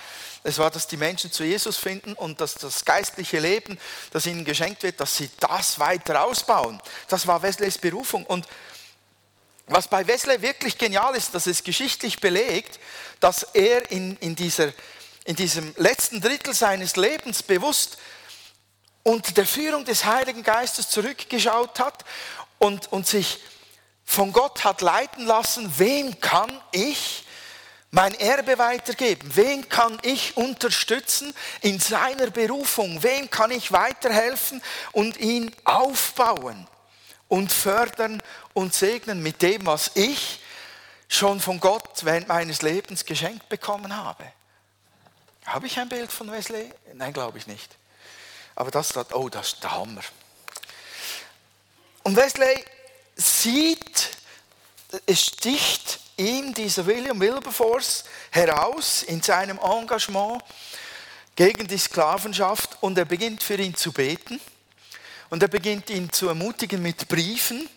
Es 0.42 0.58
war, 0.58 0.70
dass 0.70 0.86
die 0.86 0.96
Menschen 0.96 1.30
zu 1.30 1.44
Jesus 1.44 1.76
finden 1.76 2.14
und 2.14 2.40
dass 2.40 2.54
das 2.54 2.84
geistliche 2.84 3.38
Leben, 3.38 3.78
das 4.12 4.24
ihnen 4.26 4.44
geschenkt 4.44 4.82
wird, 4.82 5.00
dass 5.00 5.16
sie 5.16 5.30
das 5.40 5.78
weiter 5.78 6.24
ausbauen. 6.24 6.80
Das 7.08 7.26
war 7.26 7.42
Wesleys 7.42 7.76
Berufung. 7.78 8.24
Und 8.24 8.46
was 9.68 9.88
bei 9.88 10.06
Wesley 10.06 10.42
wirklich 10.42 10.78
genial 10.78 11.14
ist, 11.14 11.34
dass 11.34 11.46
es 11.46 11.62
geschichtlich 11.62 12.20
belegt, 12.20 12.78
dass 13.20 13.42
er 13.54 13.90
in, 13.90 14.16
in 14.18 14.34
dieser 14.34 14.72
in 15.28 15.36
diesem 15.36 15.74
letzten 15.76 16.22
Drittel 16.22 16.54
seines 16.54 16.96
Lebens 16.96 17.42
bewusst 17.42 17.98
unter 19.02 19.32
der 19.32 19.44
Führung 19.44 19.84
des 19.84 20.06
Heiligen 20.06 20.42
Geistes 20.42 20.88
zurückgeschaut 20.88 21.78
hat 21.80 22.02
und, 22.56 22.90
und 22.90 23.06
sich 23.06 23.38
von 24.06 24.32
Gott 24.32 24.64
hat 24.64 24.80
leiten 24.80 25.26
lassen, 25.26 25.70
wem 25.76 26.18
kann 26.18 26.50
ich 26.72 27.26
mein 27.90 28.14
Erbe 28.14 28.56
weitergeben? 28.56 29.30
Wen 29.34 29.68
kann 29.68 29.98
ich 30.00 30.34
unterstützen 30.38 31.34
in 31.60 31.78
seiner 31.78 32.30
Berufung? 32.30 33.02
Wem 33.02 33.28
kann 33.28 33.50
ich 33.50 33.70
weiterhelfen 33.70 34.62
und 34.92 35.18
ihn 35.18 35.54
aufbauen 35.64 36.66
und 37.28 37.52
fördern 37.52 38.22
und 38.58 38.74
segnen 38.74 39.22
mit 39.22 39.40
dem, 39.40 39.64
was 39.66 39.92
ich 39.94 40.40
schon 41.08 41.40
von 41.40 41.60
Gott 41.60 42.04
während 42.04 42.26
meines 42.26 42.60
Lebens 42.60 43.04
geschenkt 43.04 43.48
bekommen 43.48 43.96
habe? 43.96 44.24
Habe 45.46 45.68
ich 45.68 45.78
ein 45.78 45.88
Bild 45.88 46.10
von 46.10 46.30
Wesley? 46.32 46.68
Nein, 46.94 47.12
glaube 47.12 47.38
ich 47.38 47.46
nicht. 47.46 47.76
Aber 48.56 48.72
das 48.72 48.88
dort, 48.88 49.14
oh, 49.14 49.28
das 49.28 49.52
ist 49.52 49.62
der 49.62 49.70
Hammer. 49.70 50.00
Und 52.02 52.16
Wesley 52.16 52.64
sieht, 53.14 54.10
es 55.06 55.26
sticht 55.26 56.00
ihm 56.16 56.52
dieser 56.52 56.84
William 56.84 57.20
Wilberforce 57.20 58.02
heraus 58.32 59.04
in 59.04 59.22
seinem 59.22 59.60
Engagement 59.60 60.42
gegen 61.36 61.68
die 61.68 61.78
Sklavenschaft 61.78 62.76
und 62.80 62.98
er 62.98 63.04
beginnt 63.04 63.44
für 63.44 63.54
ihn 63.54 63.76
zu 63.76 63.92
beten 63.92 64.40
und 65.30 65.44
er 65.44 65.48
beginnt 65.48 65.90
ihn 65.90 66.10
zu 66.10 66.26
ermutigen 66.26 66.82
mit 66.82 67.06
Briefen 67.06 67.68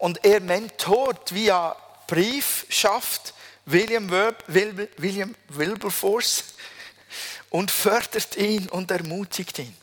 und 0.00 0.24
er 0.24 0.40
mentort 0.40 1.32
via 1.32 1.76
Briefschaft 2.06 3.34
William, 3.66 4.10
William 4.48 5.34
Wilberforce 5.48 6.44
und 7.50 7.70
fördert 7.70 8.36
ihn 8.36 8.68
und 8.68 8.90
ermutigt 8.90 9.58
ihn. 9.58 9.76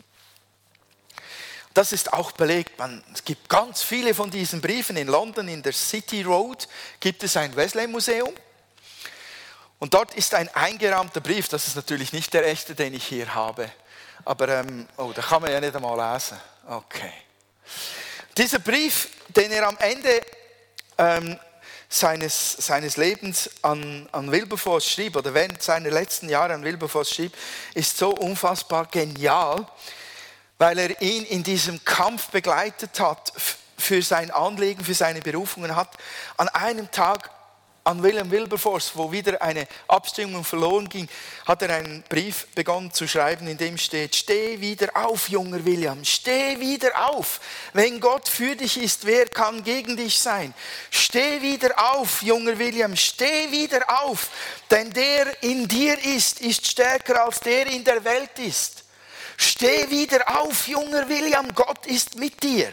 Das 1.73 1.91
ist 1.91 2.11
auch 2.11 2.31
belegt. 2.31 2.79
Man, 2.79 3.03
es 3.13 3.23
gibt 3.23 3.47
ganz 3.47 3.83
viele 3.83 4.15
von 4.15 4.31
diesen 4.31 4.59
Briefen. 4.59 4.97
In 4.97 5.07
London, 5.07 5.47
in 5.47 5.61
der 5.61 5.73
City 5.73 6.23
Road, 6.23 6.67
gibt 6.99 7.21
es 7.21 7.37
ein 7.37 7.55
Wesley-Museum. 7.55 8.33
Und 9.77 9.93
dort 9.93 10.15
ist 10.15 10.33
ein 10.33 10.49
eingerahmter 10.55 11.21
Brief. 11.21 11.47
Das 11.49 11.67
ist 11.67 11.75
natürlich 11.75 12.11
nicht 12.11 12.33
der 12.33 12.47
echte, 12.47 12.73
den 12.73 12.95
ich 12.95 13.05
hier 13.05 13.35
habe. 13.35 13.69
Aber, 14.25 14.49
ähm, 14.49 14.87
oh, 14.97 15.11
da 15.13 15.21
kann 15.21 15.43
man 15.43 15.51
ja 15.51 15.61
nicht 15.61 15.75
einmal 15.75 16.13
lesen. 16.13 16.39
Okay. 16.67 17.13
Dieser 18.37 18.59
Brief, 18.59 19.09
den 19.29 19.51
er 19.51 19.67
am 19.67 19.77
Ende 19.79 20.21
ähm, 20.99 21.39
seines, 21.89 22.51
seines 22.51 22.95
Lebens 22.95 23.49
an, 23.63 24.07
an 24.11 24.31
Wilberforce 24.31 24.85
schrieb 24.87 25.15
oder 25.15 25.33
während 25.33 25.63
seiner 25.63 25.89
letzten 25.89 26.29
Jahre 26.29 26.53
an 26.53 26.63
Wilberforce 26.63 27.09
schrieb, 27.09 27.33
ist 27.73 27.97
so 27.97 28.11
unfassbar 28.11 28.85
genial, 28.91 29.65
weil 30.59 30.77
er 30.77 31.01
ihn 31.01 31.25
in 31.25 31.41
diesem 31.41 31.83
Kampf 31.83 32.27
begleitet 32.27 32.99
hat 32.99 33.33
für 33.75 34.03
sein 34.03 34.29
Anliegen, 34.29 34.85
für 34.85 34.93
seine 34.93 35.21
Berufungen 35.21 35.75
hat. 35.75 35.89
An 36.37 36.47
einem 36.49 36.91
Tag 36.91 37.31
an 37.87 38.03
William 38.03 38.29
Wilberforce, 38.29 38.91
wo 38.95 39.09
wieder 39.13 39.41
eine 39.41 39.65
Abstimmung 39.87 40.43
verloren 40.43 40.89
ging, 40.89 41.07
hat 41.45 41.61
er 41.61 41.69
einen 41.69 42.03
Brief 42.09 42.47
begonnen 42.53 42.91
zu 42.91 43.07
schreiben, 43.07 43.47
in 43.47 43.57
dem 43.57 43.77
steht, 43.77 44.13
steh 44.13 44.59
wieder 44.59 44.89
auf, 44.93 45.29
junger 45.29 45.63
William, 45.63 46.03
steh 46.03 46.59
wieder 46.59 47.09
auf. 47.09 47.39
Wenn 47.71 48.01
Gott 48.01 48.27
für 48.27 48.57
dich 48.57 48.77
ist, 48.77 49.05
wer 49.05 49.25
kann 49.27 49.63
gegen 49.63 49.95
dich 49.95 50.19
sein? 50.19 50.53
Steh 50.91 51.41
wieder 51.41 51.73
auf, 51.93 52.21
junger 52.21 52.59
William, 52.59 52.93
steh 52.97 53.49
wieder 53.51 53.85
auf, 54.01 54.31
denn 54.69 54.91
der 54.91 55.41
in 55.41 55.65
dir 55.65 55.97
ist, 56.03 56.41
ist 56.41 56.67
stärker 56.67 57.23
als 57.23 57.39
der 57.39 57.67
in 57.67 57.85
der 57.85 58.03
Welt 58.03 58.37
ist. 58.37 58.83
Steh 59.37 59.89
wieder 59.89 60.41
auf, 60.41 60.67
junger 60.67 61.07
William, 61.07 61.55
Gott 61.55 61.85
ist 61.85 62.17
mit 62.17 62.43
dir. 62.43 62.69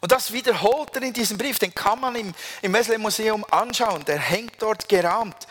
Und 0.00 0.12
das 0.12 0.32
wiederholt 0.32 0.94
er 0.94 1.02
in 1.02 1.12
diesem 1.12 1.38
Brief, 1.38 1.58
den 1.58 1.74
kann 1.74 2.00
man 2.00 2.16
im, 2.16 2.34
im 2.62 2.72
Wesley 2.72 2.98
Museum 2.98 3.44
anschauen, 3.50 4.04
der 4.04 4.18
hängt 4.18 4.60
dort 4.60 4.88
gerahmt. 4.88 5.46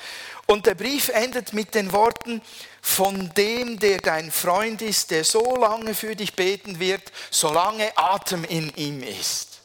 Und 0.47 0.67
der 0.67 0.75
Brief 0.75 1.09
endet 1.09 1.53
mit 1.53 1.73
den 1.73 1.91
Worten, 1.91 2.41
von 2.81 3.33
dem, 3.33 3.79
der 3.79 3.97
dein 3.97 4.31
Freund 4.31 4.83
ist, 4.83 5.09
der 5.09 5.23
so 5.23 5.55
lange 5.55 5.95
für 5.95 6.15
dich 6.15 6.35
beten 6.35 6.79
wird, 6.79 7.11
solange 7.31 7.97
Atem 7.97 8.43
in 8.43 8.69
ihm 8.75 9.01
ist. 9.01 9.59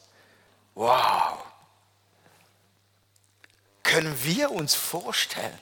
Wow. 0.73 1.37
Können 3.83 4.17
wir 4.23 4.49
uns 4.49 4.73
vorstellen, 4.73 5.59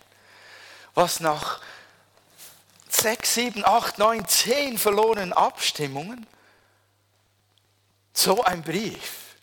was 0.93 1.19
nach 1.19 1.60
sechs, 2.88 3.34
sieben, 3.34 3.65
acht, 3.65 3.97
neun, 3.97 4.25
zehn 4.25 4.77
verlorenen 4.77 5.34
Abstimmungen 5.34 6.25
so 8.13 8.43
ein 8.43 8.62
Brief 8.62 9.36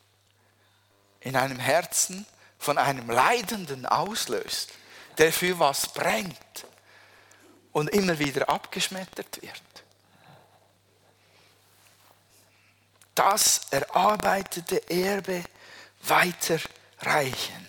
in 1.21 1.37
einem 1.37 1.59
Herzen 1.59 2.27
von 2.59 2.79
einem 2.79 3.11
Leidenden 3.11 3.87
auslöst, 3.87 4.73
der 5.19 5.33
für 5.33 5.59
was 5.59 5.93
brennt 5.93 6.67
und 7.73 7.91
immer 7.91 8.19
wieder 8.19 8.49
abgeschmettert 8.49 9.43
wird. 9.43 9.63
Das 13.15 13.63
erarbeitete 13.71 14.91
Erbe 14.91 15.43
weiterreichen. 16.03 17.67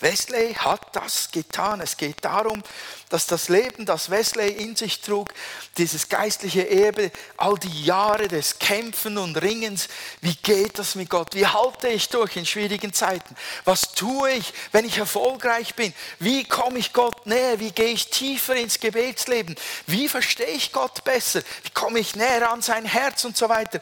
Wesley 0.00 0.54
hat 0.54 0.94
das 0.94 1.30
getan. 1.32 1.80
Es 1.80 1.96
geht 1.96 2.24
darum, 2.24 2.62
dass 3.08 3.26
das 3.26 3.48
Leben, 3.48 3.84
das 3.84 4.10
Wesley 4.10 4.50
in 4.50 4.76
sich 4.76 5.00
trug, 5.00 5.34
dieses 5.76 6.08
geistliche 6.08 6.68
Erbe, 6.70 7.10
all 7.36 7.56
die 7.58 7.84
Jahre 7.84 8.28
des 8.28 8.58
Kämpfen 8.58 9.18
und 9.18 9.36
Ringens, 9.36 9.88
wie 10.20 10.36
geht 10.36 10.78
das 10.78 10.94
mit 10.94 11.10
Gott? 11.10 11.34
Wie 11.34 11.46
halte 11.46 11.88
ich 11.88 12.08
durch 12.10 12.36
in 12.36 12.46
schwierigen 12.46 12.92
Zeiten? 12.92 13.34
Was 13.64 13.92
tue 13.94 14.30
ich, 14.32 14.52
wenn 14.70 14.84
ich 14.84 14.98
erfolgreich 14.98 15.74
bin? 15.74 15.92
Wie 16.20 16.44
komme 16.44 16.78
ich 16.78 16.92
Gott 16.92 17.26
näher? 17.26 17.58
Wie 17.58 17.72
gehe 17.72 17.92
ich 17.92 18.08
tiefer 18.08 18.54
ins 18.54 18.78
Gebetsleben? 18.78 19.56
Wie 19.86 20.08
verstehe 20.08 20.46
ich 20.46 20.72
Gott 20.72 21.02
besser? 21.02 21.42
Wie 21.64 21.70
komme 21.70 21.98
ich 21.98 22.14
näher 22.14 22.50
an 22.50 22.62
sein 22.62 22.84
Herz 22.84 23.24
und 23.24 23.36
so 23.36 23.48
weiter? 23.48 23.80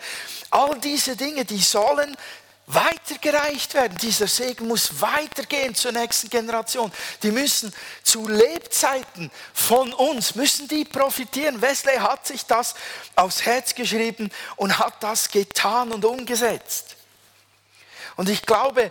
All 0.51 0.79
diese 0.81 1.15
Dinge, 1.17 1.45
die 1.45 1.61
sollen 1.61 2.17
weitergereicht 2.67 3.75
werden. 3.75 3.97
Dieser 3.99 4.27
Segen 4.27 4.67
muss 4.67 5.01
weitergehen 5.01 5.75
zur 5.75 5.93
nächsten 5.93 6.29
Generation. 6.29 6.93
Die 7.23 7.31
müssen 7.31 7.73
zu 8.03 8.29
Lebzeiten 8.29 9.31
von 9.55 9.93
uns, 9.93 10.35
müssen 10.35 10.67
die 10.67 10.85
profitieren. 10.85 11.63
Wesley 11.63 11.97
hat 11.97 12.27
sich 12.27 12.45
das 12.45 12.75
aufs 13.15 13.43
Herz 13.43 13.75
geschrieben 13.75 14.31
und 14.57 14.79
hat 14.79 15.03
das 15.03 15.29
getan 15.29 15.93
und 15.93 16.05
umgesetzt. 16.05 16.97
Und 18.17 18.29
ich 18.29 18.43
glaube, 18.43 18.91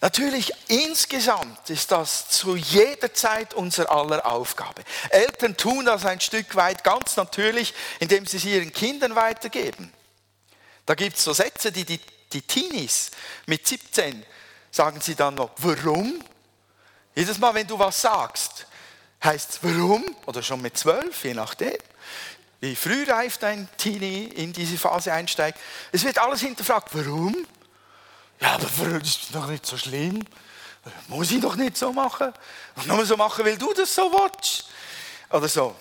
Natürlich, 0.00 0.52
insgesamt 0.68 1.70
ist 1.70 1.90
das 1.90 2.28
zu 2.28 2.54
jeder 2.54 3.12
Zeit 3.12 3.52
unser 3.52 3.90
aller 3.90 4.24
Aufgabe. 4.24 4.84
Eltern 5.10 5.56
tun 5.56 5.86
das 5.86 6.06
ein 6.06 6.20
Stück 6.20 6.54
weit 6.54 6.84
ganz 6.84 7.16
natürlich, 7.16 7.74
indem 7.98 8.24
sie 8.24 8.36
es 8.36 8.44
ihren 8.44 8.72
Kindern 8.72 9.16
weitergeben. 9.16 9.92
Da 10.86 10.94
gibt 10.94 11.16
es 11.16 11.24
so 11.24 11.32
Sätze, 11.32 11.72
die 11.72 11.84
die 11.84 12.00
die 12.32 12.42
Teenies 12.42 13.10
mit 13.46 13.66
17 13.66 14.24
sagen 14.70 15.00
sie 15.00 15.14
dann 15.14 15.34
noch, 15.34 15.50
warum? 15.58 16.22
Jedes 17.14 17.38
Mal, 17.38 17.54
wenn 17.54 17.66
du 17.66 17.78
was 17.78 18.00
sagst, 18.00 18.66
heißt 19.24 19.50
es 19.50 19.58
warum? 19.62 20.04
Oder 20.26 20.42
schon 20.42 20.60
mit 20.60 20.76
12, 20.76 21.24
je 21.24 21.34
nachdem. 21.34 21.76
wie 22.60 22.74
frühreif 22.74 23.38
dein 23.38 23.68
Teenie 23.76 24.24
in 24.24 24.52
diese 24.52 24.78
Phase 24.78 25.12
einsteigt. 25.12 25.58
Es 25.92 26.04
wird 26.04 26.18
alles 26.18 26.40
hinterfragt. 26.40 26.90
Warum? 26.92 27.46
Ja, 28.40 28.54
aber 28.54 28.98
das 28.98 29.08
ist 29.08 29.34
doch 29.34 29.46
nicht 29.46 29.64
so 29.66 29.76
schlimm. 29.76 30.24
Muss 31.08 31.30
ich 31.30 31.40
doch 31.40 31.56
nicht 31.56 31.76
so 31.76 31.92
machen. 31.92 32.32
Und 32.76 32.86
nur 32.86 33.04
so 33.04 33.16
machen, 33.16 33.44
weil 33.44 33.58
du 33.58 33.72
das 33.74 33.94
so 33.94 34.10
willst. 34.12 34.68
Oder 35.30 35.48
so. 35.48 35.74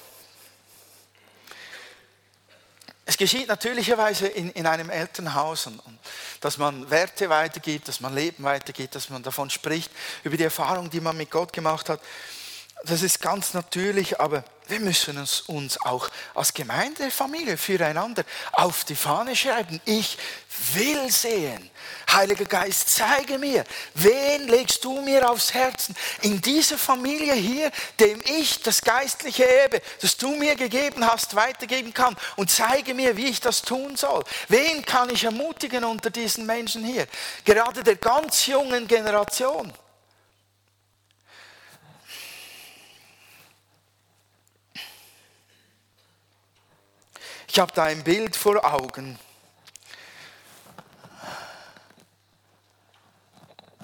Es 3.10 3.16
geschieht 3.16 3.48
natürlicherweise 3.48 4.28
in, 4.28 4.52
in 4.52 4.68
einem 4.68 4.90
Elternhaus, 4.90 5.66
und, 5.68 5.80
und, 5.80 5.98
dass 6.42 6.58
man 6.58 6.90
Werte 6.90 7.30
weitergibt, 7.30 7.88
dass 7.88 8.02
man 8.02 8.14
Leben 8.14 8.44
weitergibt, 8.44 8.96
dass 8.96 9.10
man 9.10 9.24
davon 9.24 9.50
spricht, 9.50 9.90
über 10.26 10.36
die 10.36 10.44
Erfahrung, 10.44 10.90
die 10.90 11.00
man 11.00 11.16
mit 11.16 11.32
Gott 11.32 11.54
gemacht 11.54 11.88
hat. 11.88 12.02
Das 12.84 13.02
ist 13.02 13.22
ganz 13.22 13.54
natürlich, 13.54 14.20
aber 14.20 14.44
wir 14.68 14.80
müssen 14.80 15.18
uns, 15.18 15.42
uns 15.42 15.80
auch 15.82 16.10
als 16.36 16.54
Gemeindefamilie 16.54 17.58
füreinander 17.58 18.24
auf 18.52 18.84
die 18.84 18.96
Fahne 18.96 19.36
schreiben. 19.36 19.82
Ich 19.86 20.18
will 20.74 21.10
sehen. 21.12 21.70
Heiliger 22.12 22.46
Geist, 22.46 22.90
zeige 22.90 23.38
mir, 23.38 23.64
wen 23.94 24.48
legst 24.48 24.84
du 24.84 25.02
mir 25.02 25.30
aufs 25.30 25.54
Herzen 25.54 25.96
in 26.22 26.42
dieser 26.42 26.78
Familie 26.78 27.34
hier, 27.34 27.72
dem 28.00 28.22
ich 28.26 28.62
das 28.62 28.82
geistliche 28.82 29.48
Erbe, 29.48 29.82
das 30.02 30.18
du 30.18 30.36
mir 30.36 30.56
gegeben 30.56 31.06
hast, 31.06 31.36
weitergeben 31.36 31.94
kann 31.94 32.16
und 32.36 32.52
zeige 32.52 32.94
mir, 32.94 33.16
wie 33.18 33.28
ich 33.28 33.40
das 33.40 33.62
tun 33.62 33.96
soll. 33.96 34.24
Wen 34.48 34.86
kann 34.86 35.10
ich 35.10 35.24
ermutigen 35.24 35.84
unter 35.84 36.10
diesen 36.10 36.46
Menschen 36.46 36.84
hier? 36.84 37.08
Gerade 37.46 37.84
der 37.84 37.96
ganz 37.96 38.46
jungen 38.48 38.88
Generation. 38.88 39.72
Ich 47.58 47.60
habe 47.60 47.74
da 47.74 47.86
ein 47.86 48.04
Bild 48.04 48.36
vor 48.36 48.64
Augen. 48.72 49.18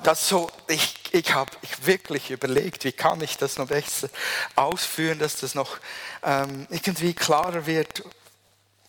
Das 0.04 0.30
so, 0.30 0.52
ich, 0.68 0.94
ich 1.12 1.34
habe 1.34 1.50
wirklich 1.82 2.30
überlegt, 2.30 2.84
wie 2.84 2.92
kann 2.92 3.20
ich 3.22 3.36
das 3.38 3.58
noch 3.58 3.70
besser 3.70 4.10
ausführen, 4.56 5.18
dass 5.18 5.38
das 5.38 5.56
noch 5.56 5.80
ähm, 6.22 6.68
irgendwie 6.70 7.16
klarer 7.16 7.66
wird, 7.66 8.04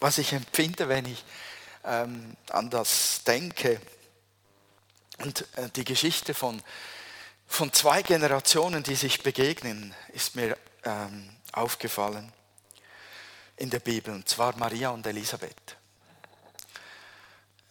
was 0.00 0.18
ich 0.18 0.34
empfinde, 0.34 0.86
wenn 0.90 1.06
ich 1.06 1.24
ähm, 1.86 2.36
an 2.50 2.68
das 2.68 3.24
denke. 3.26 3.80
Und 5.16 5.46
äh, 5.56 5.70
die 5.76 5.86
Geschichte 5.86 6.34
von, 6.34 6.62
von 7.46 7.72
zwei 7.72 8.02
Generationen, 8.02 8.82
die 8.82 8.96
sich 8.96 9.22
begegnen, 9.22 9.94
ist 10.12 10.36
mir 10.36 10.58
ähm, 10.84 11.30
aufgefallen 11.52 12.30
in 13.56 13.70
der 13.70 13.80
Bibel, 13.80 14.14
und 14.14 14.28
zwar 14.28 14.56
Maria 14.56 14.90
und 14.90 15.06
Elisabeth. 15.06 15.76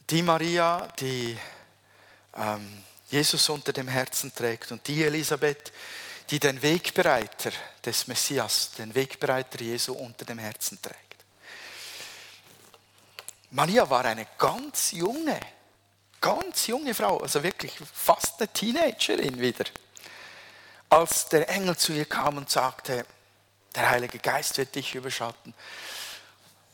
Die 0.09 0.21
Maria, 0.21 0.87
die 0.99 1.37
ähm, 2.35 2.83
Jesus 3.09 3.49
unter 3.49 3.73
dem 3.73 3.87
Herzen 3.87 4.33
trägt, 4.33 4.71
und 4.71 4.87
die 4.87 5.03
Elisabeth, 5.03 5.71
die 6.29 6.39
den 6.39 6.61
Wegbereiter 6.61 7.51
des 7.83 8.07
Messias, 8.07 8.71
den 8.71 8.95
Wegbereiter 8.95 9.61
Jesu 9.61 9.93
unter 9.93 10.25
dem 10.25 10.39
Herzen 10.39 10.81
trägt. 10.81 10.97
Maria 13.51 13.87
war 13.89 14.05
eine 14.05 14.27
ganz 14.37 14.91
junge, 14.93 15.39
ganz 16.19 16.67
junge 16.67 16.93
Frau, 16.93 17.19
also 17.19 17.43
wirklich 17.43 17.73
fast 17.93 18.39
eine 18.39 18.47
Teenagerin 18.51 19.39
wieder, 19.39 19.65
als 20.89 21.27
der 21.29 21.47
Engel 21.49 21.77
zu 21.77 21.93
ihr 21.93 22.05
kam 22.05 22.37
und 22.37 22.49
sagte, 22.49 23.05
der 23.75 23.89
Heilige 23.89 24.19
Geist 24.19 24.57
wird 24.57 24.75
dich 24.75 24.95
überschatten. 24.95 25.53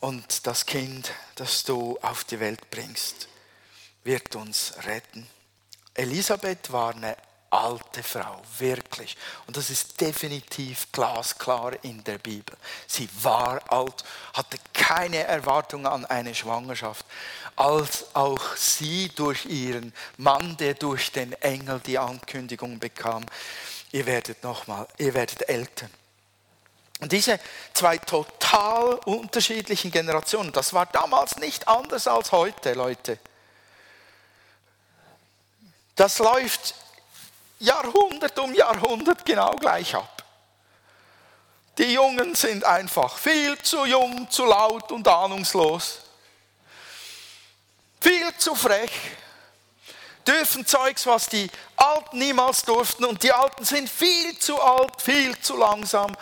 Und 0.00 0.46
das 0.46 0.66
Kind, 0.66 1.12
das 1.34 1.64
du 1.64 1.98
auf 2.02 2.24
die 2.24 2.40
Welt 2.40 2.70
bringst, 2.70 3.28
wird 4.04 4.34
uns 4.34 4.74
retten. 4.84 5.26
Elisabeth 5.94 6.72
war 6.72 6.94
eine 6.94 7.16
alte 7.50 8.02
Frau, 8.02 8.40
wirklich. 8.58 9.16
Und 9.46 9.56
das 9.56 9.70
ist 9.70 10.00
definitiv 10.00 10.90
glasklar 10.92 11.72
in 11.82 12.02
der 12.04 12.18
Bibel. 12.18 12.56
Sie 12.86 13.08
war 13.22 13.60
alt, 13.70 14.04
hatte 14.32 14.56
keine 14.72 15.18
Erwartung 15.18 15.86
an 15.86 16.06
eine 16.06 16.34
Schwangerschaft, 16.34 17.04
als 17.56 18.06
auch 18.14 18.56
sie 18.56 19.08
durch 19.10 19.46
ihren 19.46 19.92
Mann, 20.16 20.56
der 20.56 20.74
durch 20.74 21.12
den 21.12 21.32
Engel 21.42 21.80
die 21.80 21.98
Ankündigung 21.98 22.78
bekam, 22.78 23.26
ihr 23.92 24.06
werdet 24.06 24.42
nochmal, 24.42 24.86
ihr 24.98 25.12
werdet 25.12 25.48
Eltern. 25.48 25.90
Und 27.00 27.12
diese 27.12 27.40
zwei 27.72 27.96
total 27.96 28.94
unterschiedlichen 29.06 29.90
Generationen, 29.90 30.52
das 30.52 30.74
war 30.74 30.86
damals 30.86 31.36
nicht 31.36 31.66
anders 31.66 32.06
als 32.06 32.30
heute, 32.30 32.74
Leute. 32.74 33.18
Das 35.96 36.18
läuft 36.18 36.74
Jahrhundert 37.58 38.38
um 38.38 38.54
Jahrhundert 38.54 39.24
genau 39.24 39.56
gleich 39.56 39.94
ab. 39.94 40.24
Die 41.78 41.94
Jungen 41.94 42.34
sind 42.34 42.64
einfach 42.64 43.16
viel 43.16 43.56
zu 43.58 43.86
jung, 43.86 44.30
zu 44.30 44.44
laut 44.44 44.92
und 44.92 45.06
ahnungslos. 45.08 46.00
Viel 48.00 48.34
zu 48.36 48.54
frech. 48.54 48.90
Dürfen 50.26 50.66
Zeugs, 50.66 51.06
was 51.06 51.28
die 51.28 51.50
Alten 51.76 52.18
niemals 52.18 52.62
durften. 52.62 53.06
Und 53.06 53.22
die 53.22 53.32
Alten 53.32 53.64
sind 53.64 53.88
viel 53.88 54.38
zu 54.38 54.60
alt, 54.60 55.00
viel 55.00 55.38
zu 55.40 55.56
langsam 55.56 56.14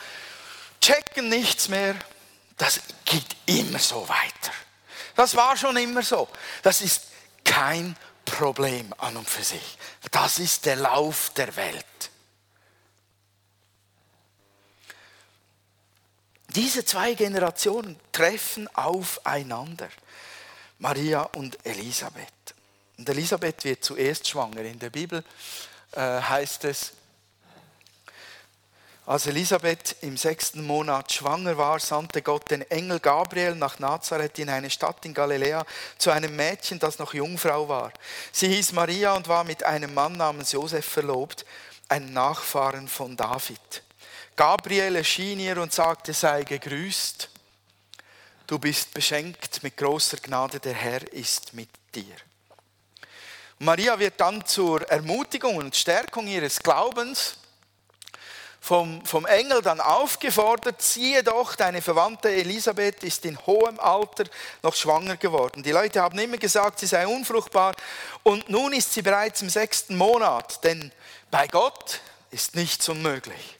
checken 0.81 1.29
nichts 1.29 1.69
mehr. 1.69 1.95
Das 2.57 2.81
geht 3.05 3.37
immer 3.47 3.79
so 3.79 4.09
weiter. 4.09 4.53
Das 5.15 5.35
war 5.37 5.57
schon 5.57 5.77
immer 5.77 6.03
so. 6.03 6.29
Das 6.63 6.81
ist 6.81 7.05
kein 7.45 7.97
Problem 8.25 8.95
an 8.99 9.17
und 9.17 9.29
für 9.29 9.43
sich. 9.43 9.79
Das 10.11 10.39
ist 10.39 10.67
der 10.67 10.77
Lauf 10.77 11.31
der 11.37 11.55
Welt. 11.57 11.85
Diese 16.51 16.85
zwei 16.85 17.15
Generationen 17.15 17.99
treffen 18.11 18.69
aufeinander. 18.75 19.89
Maria 20.79 21.23
und 21.23 21.59
Elisabeth. 21.67 22.55
Und 22.97 23.09
Elisabeth 23.09 23.65
wird 23.65 23.85
zuerst 23.85 24.29
schwanger. 24.29 24.63
In 24.63 24.79
der 24.79 24.91
Bibel 24.91 25.23
äh, 25.93 26.01
heißt 26.01 26.65
es, 26.65 26.93
als 29.09 29.27
Elisabeth 29.27 29.97
im 30.03 30.19
sechsten 30.19 30.67
Monat 30.67 31.11
schwanger 31.11 31.57
war, 31.57 31.81
sandte 31.81 32.21
Gott 32.21 32.51
den 32.51 32.61
Engel 32.71 33.01
Gabriel 33.01 33.55
nach 33.55 33.79
Nazareth 33.79 34.39
in 34.39 34.51
eine 34.51 34.69
Stadt 34.69 35.03
in 35.07 35.15
Galiläa 35.15 35.65
zu 35.97 36.11
einem 36.11 36.37
Mädchen, 36.37 36.79
das 36.79 36.99
noch 36.99 37.15
Jungfrau 37.15 37.71
war. 37.71 37.91
Sie 38.33 38.49
hieß 38.49 38.73
Maria 38.73 39.15
und 39.15 39.27
war 39.27 39.45
mit 39.45 39.65
einem 39.65 39.95
Mann 39.95 40.13
namens 40.13 40.53
Josef 40.53 40.85
verlobt, 40.85 41.47
einem 41.89 42.13
Nachfahren 42.13 42.87
von 42.87 43.17
David. 43.17 43.83
Gabriel 44.37 44.97
erschien 44.97 45.41
ihr 45.41 45.57
und 45.57 45.73
sagte, 45.73 46.13
sei 46.13 46.43
gegrüßt, 46.43 47.31
du 48.47 48.59
bist 48.59 48.93
beschenkt 48.93 49.63
mit 49.63 49.79
großer 49.79 50.19
Gnade, 50.19 50.61
der 50.61 50.75
Herr 50.75 51.11
ist 51.15 51.55
mit 51.55 51.71
dir. 51.95 52.15
Maria 53.59 53.99
wird 53.99 54.21
dann 54.21 54.45
zur 54.45 54.83
Ermutigung 54.83 55.57
und 55.57 55.75
Stärkung 55.75 56.27
ihres 56.27 56.59
Glaubens 56.59 57.39
vom, 58.61 59.05
vom 59.05 59.25
Engel 59.27 59.63
dann 59.63 59.81
aufgefordert, 59.81 60.83
siehe 60.83 61.23
doch, 61.23 61.55
deine 61.55 61.81
Verwandte 61.81 62.31
Elisabeth 62.31 63.03
ist 63.05 63.25
in 63.25 63.39
hohem 63.47 63.79
Alter 63.81 64.25
noch 64.63 64.75
schwanger 64.75 65.17
geworden. 65.17 65.63
Die 65.63 65.71
Leute 65.71 66.03
haben 66.03 66.19
immer 66.19 66.39
gesagt, 66.39 66.81
sie 66.81 66.87
sei 66.87 67.07
unfruchtbar 67.07 67.75
und 68.25 68.49
nun 68.49 68.73
ist 68.73 68.93
sie 68.93 69.03
bereits 69.03 69.43
im 69.43 69.49
sechsten 69.49 69.97
Monat, 69.97 70.63
denn 70.65 70.93
bei 71.31 71.47
Gott 71.47 72.01
ist 72.31 72.55
nichts 72.57 72.89
unmöglich. 72.89 73.59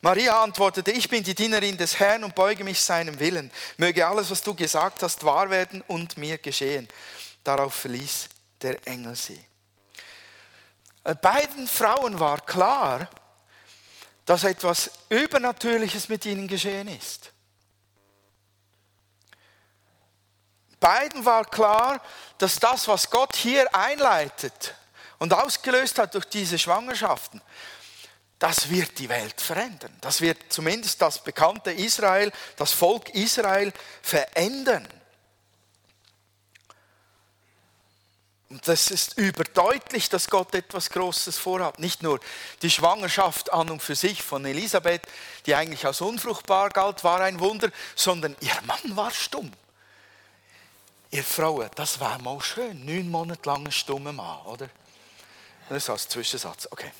Maria 0.00 0.42
antwortete, 0.42 0.90
ich 0.90 1.08
bin 1.08 1.22
die 1.22 1.34
Dienerin 1.34 1.76
des 1.76 2.00
Herrn 2.00 2.24
und 2.24 2.34
beuge 2.34 2.64
mich 2.64 2.80
seinem 2.80 3.20
Willen. 3.20 3.52
Möge 3.76 4.04
alles, 4.04 4.32
was 4.32 4.42
du 4.42 4.52
gesagt 4.52 5.04
hast, 5.04 5.22
wahr 5.22 5.48
werden 5.48 5.80
und 5.86 6.16
mir 6.16 6.38
geschehen. 6.38 6.88
Darauf 7.44 7.74
verließ 7.74 8.28
der 8.62 8.84
Engel 8.84 9.14
sie. 9.14 9.40
Beiden 11.20 11.68
Frauen 11.68 12.18
war 12.18 12.40
klar, 12.40 13.08
dass 14.24 14.44
etwas 14.44 14.90
Übernatürliches 15.08 16.08
mit 16.08 16.24
ihnen 16.26 16.48
geschehen 16.48 16.88
ist. 16.88 17.32
Beiden 20.78 21.24
war 21.24 21.44
klar, 21.44 22.00
dass 22.38 22.56
das, 22.56 22.88
was 22.88 23.08
Gott 23.08 23.36
hier 23.36 23.72
einleitet 23.74 24.74
und 25.18 25.32
ausgelöst 25.32 25.98
hat 25.98 26.14
durch 26.14 26.24
diese 26.24 26.58
Schwangerschaften, 26.58 27.40
das 28.40 28.68
wird 28.68 28.98
die 28.98 29.08
Welt 29.08 29.40
verändern. 29.40 29.96
Das 30.00 30.20
wird 30.20 30.52
zumindest 30.52 31.00
das 31.00 31.22
bekannte 31.22 31.70
Israel, 31.70 32.32
das 32.56 32.72
Volk 32.72 33.10
Israel 33.10 33.72
verändern. 34.02 34.88
Das 38.66 38.90
ist 38.90 39.18
überdeutlich, 39.18 40.08
dass 40.08 40.28
Gott 40.28 40.54
etwas 40.54 40.90
Großes 40.90 41.38
vorhat. 41.38 41.78
Nicht 41.78 42.02
nur 42.02 42.20
die 42.62 42.70
Schwangerschaft 42.70 43.52
an 43.52 43.70
und 43.70 43.82
für 43.82 43.94
sich 43.94 44.22
von 44.22 44.44
Elisabeth, 44.44 45.02
die 45.46 45.54
eigentlich 45.54 45.86
als 45.86 46.00
unfruchtbar 46.00 46.70
galt, 46.70 47.04
war 47.04 47.20
ein 47.20 47.40
Wunder, 47.40 47.70
sondern 47.94 48.36
ihr 48.40 48.56
Mann 48.66 48.96
war 48.96 49.10
stumm. 49.10 49.52
Ihr 51.10 51.24
Frauen, 51.24 51.70
das 51.74 52.00
war 52.00 52.20
mal 52.22 52.40
schön. 52.40 52.84
Neun 52.84 53.10
Monate 53.10 53.48
lang 53.48 53.66
ein 53.66 53.72
stummer 53.72 54.12
Mann, 54.12 54.40
oder? 54.46 54.68
Das 55.68 55.84
ist 55.84 55.90
als 55.90 56.08
Zwischensatz. 56.08 56.68
Okay. 56.70 56.90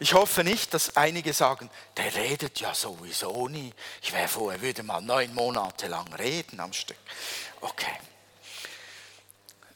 Ich 0.00 0.14
hoffe 0.14 0.44
nicht, 0.44 0.74
dass 0.74 0.96
einige 0.96 1.32
sagen, 1.32 1.70
der 1.96 2.14
redet 2.14 2.60
ja 2.60 2.74
sowieso 2.74 3.48
nie. 3.48 3.72
Ich 4.02 4.12
wäre 4.12 4.28
froh, 4.28 4.50
er 4.50 4.60
würde 4.60 4.82
mal 4.82 5.00
neun 5.00 5.32
Monate 5.34 5.86
lang 5.86 6.12
reden 6.14 6.60
am 6.60 6.72
Stück. 6.72 6.98
Okay. 7.60 7.96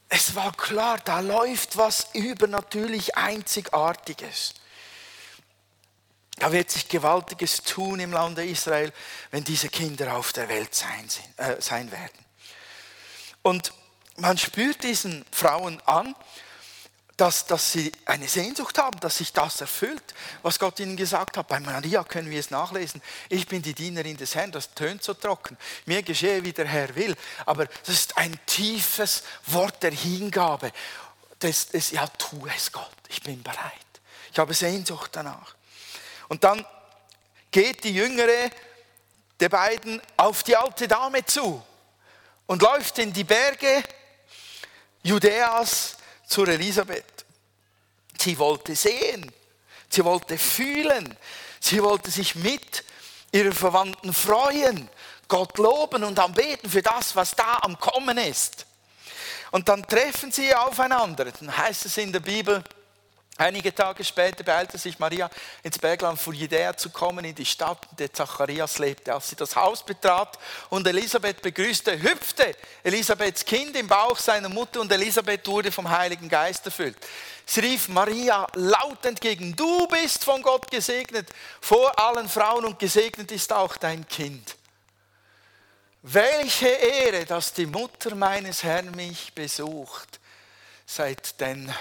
Es 0.08 0.34
war 0.34 0.52
klar, 0.56 0.98
da 1.04 1.20
läuft 1.20 1.76
was 1.76 2.08
übernatürlich 2.14 3.16
Einzigartiges. 3.16 4.54
Da 6.36 6.52
wird 6.52 6.70
sich 6.70 6.88
Gewaltiges 6.88 7.62
tun 7.62 8.00
im 8.00 8.12
Lande 8.12 8.44
Israel, 8.46 8.92
wenn 9.30 9.44
diese 9.44 9.68
Kinder 9.68 10.16
auf 10.16 10.32
der 10.32 10.48
Welt 10.48 10.74
sein, 10.74 11.08
äh, 11.36 11.60
sein 11.60 11.90
werden. 11.90 12.24
Und 13.42 13.72
man 14.16 14.38
spürt 14.38 14.82
diesen 14.82 15.24
Frauen 15.32 15.80
an, 15.84 16.14
dass, 17.18 17.46
dass 17.46 17.72
sie 17.72 17.90
eine 18.04 18.28
Sehnsucht 18.28 18.78
haben, 18.78 18.98
dass 19.00 19.18
sich 19.18 19.32
das 19.32 19.60
erfüllt, 19.60 20.14
was 20.42 20.58
Gott 20.58 20.78
ihnen 20.78 20.96
gesagt 20.96 21.36
hat. 21.36 21.48
Bei 21.48 21.58
Maria 21.58 22.04
können 22.04 22.30
wir 22.30 22.38
es 22.38 22.50
nachlesen. 22.50 23.02
Ich 23.28 23.48
bin 23.48 23.60
die 23.60 23.74
Dienerin 23.74 24.16
des 24.16 24.36
Herrn, 24.36 24.52
das 24.52 24.72
tönt 24.72 25.02
so 25.02 25.14
trocken. 25.14 25.58
Mir 25.84 26.04
geschehe, 26.04 26.44
wie 26.44 26.52
der 26.52 26.68
Herr 26.68 26.94
will. 26.94 27.16
Aber 27.44 27.66
das 27.66 27.88
ist 27.88 28.16
ein 28.16 28.38
tiefes 28.46 29.24
Wort 29.46 29.82
der 29.82 29.90
Hingabe. 29.90 30.70
Das, 31.40 31.68
das, 31.68 31.90
ja, 31.90 32.06
tu 32.06 32.46
es 32.56 32.70
Gott, 32.70 32.88
ich 33.08 33.20
bin 33.20 33.42
bereit. 33.42 33.74
Ich 34.32 34.38
habe 34.38 34.54
Sehnsucht 34.54 35.10
danach. 35.12 35.56
Und 36.28 36.44
dann 36.44 36.64
geht 37.50 37.82
die 37.82 37.94
Jüngere 37.94 38.48
der 39.40 39.48
beiden 39.48 40.00
auf 40.16 40.44
die 40.44 40.56
alte 40.56 40.86
Dame 40.86 41.24
zu 41.24 41.60
und 42.46 42.62
läuft 42.62 42.96
in 43.00 43.12
die 43.12 43.24
Berge 43.24 43.82
Judäas 45.02 45.96
zur 46.28 46.46
Elisabeth. 46.48 47.24
Sie 48.18 48.38
wollte 48.38 48.76
sehen, 48.76 49.32
sie 49.88 50.04
wollte 50.04 50.38
fühlen, 50.38 51.16
sie 51.58 51.82
wollte 51.82 52.10
sich 52.10 52.34
mit 52.36 52.84
ihren 53.32 53.52
Verwandten 53.52 54.12
freuen, 54.12 54.88
Gott 55.26 55.58
loben 55.58 56.04
und 56.04 56.18
anbeten 56.18 56.70
für 56.70 56.82
das, 56.82 57.16
was 57.16 57.32
da 57.32 57.58
am 57.62 57.78
Kommen 57.78 58.16
ist. 58.18 58.66
Und 59.50 59.68
dann 59.68 59.86
treffen 59.86 60.30
sie 60.30 60.54
aufeinander. 60.54 61.26
Dann 61.26 61.56
heißt 61.56 61.86
es 61.86 61.96
in 61.96 62.12
der 62.12 62.20
Bibel, 62.20 62.62
Einige 63.40 63.72
Tage 63.72 64.02
später 64.02 64.42
beeilte 64.42 64.76
sich 64.78 64.98
Maria 64.98 65.30
ins 65.62 65.78
Bergland 65.78 66.20
vor 66.20 66.34
Judäa 66.34 66.76
zu 66.76 66.90
kommen, 66.90 67.24
in 67.24 67.36
die 67.36 67.46
Stadt, 67.46 67.86
in 67.92 67.96
der 67.98 68.12
Zacharias 68.12 68.80
lebte. 68.80 69.14
Als 69.14 69.28
sie 69.28 69.36
das 69.36 69.54
Haus 69.54 69.86
betrat 69.86 70.36
und 70.70 70.84
Elisabeth 70.88 71.40
begrüßte, 71.40 72.02
hüpfte 72.02 72.56
Elisabeths 72.82 73.44
Kind 73.44 73.76
im 73.76 73.86
Bauch 73.86 74.18
seiner 74.18 74.48
Mutter 74.48 74.80
und 74.80 74.90
Elisabeth 74.90 75.46
wurde 75.46 75.70
vom 75.70 75.88
Heiligen 75.88 76.28
Geist 76.28 76.66
erfüllt. 76.66 76.96
Sie 77.46 77.60
rief 77.60 77.88
Maria 77.88 78.44
laut 78.54 79.04
entgegen, 79.04 79.54
du 79.54 79.86
bist 79.86 80.24
von 80.24 80.42
Gott 80.42 80.68
gesegnet 80.68 81.28
vor 81.60 81.96
allen 81.96 82.28
Frauen 82.28 82.64
und 82.64 82.80
gesegnet 82.80 83.30
ist 83.30 83.52
auch 83.52 83.76
dein 83.76 84.08
Kind. 84.08 84.56
Welche 86.02 86.66
Ehre, 86.66 87.24
dass 87.24 87.52
die 87.52 87.66
Mutter 87.66 88.16
meines 88.16 88.64
Herrn 88.64 88.90
mich 88.90 89.32
besucht, 89.32 90.18
seit 90.86 91.40
denn 91.40 91.72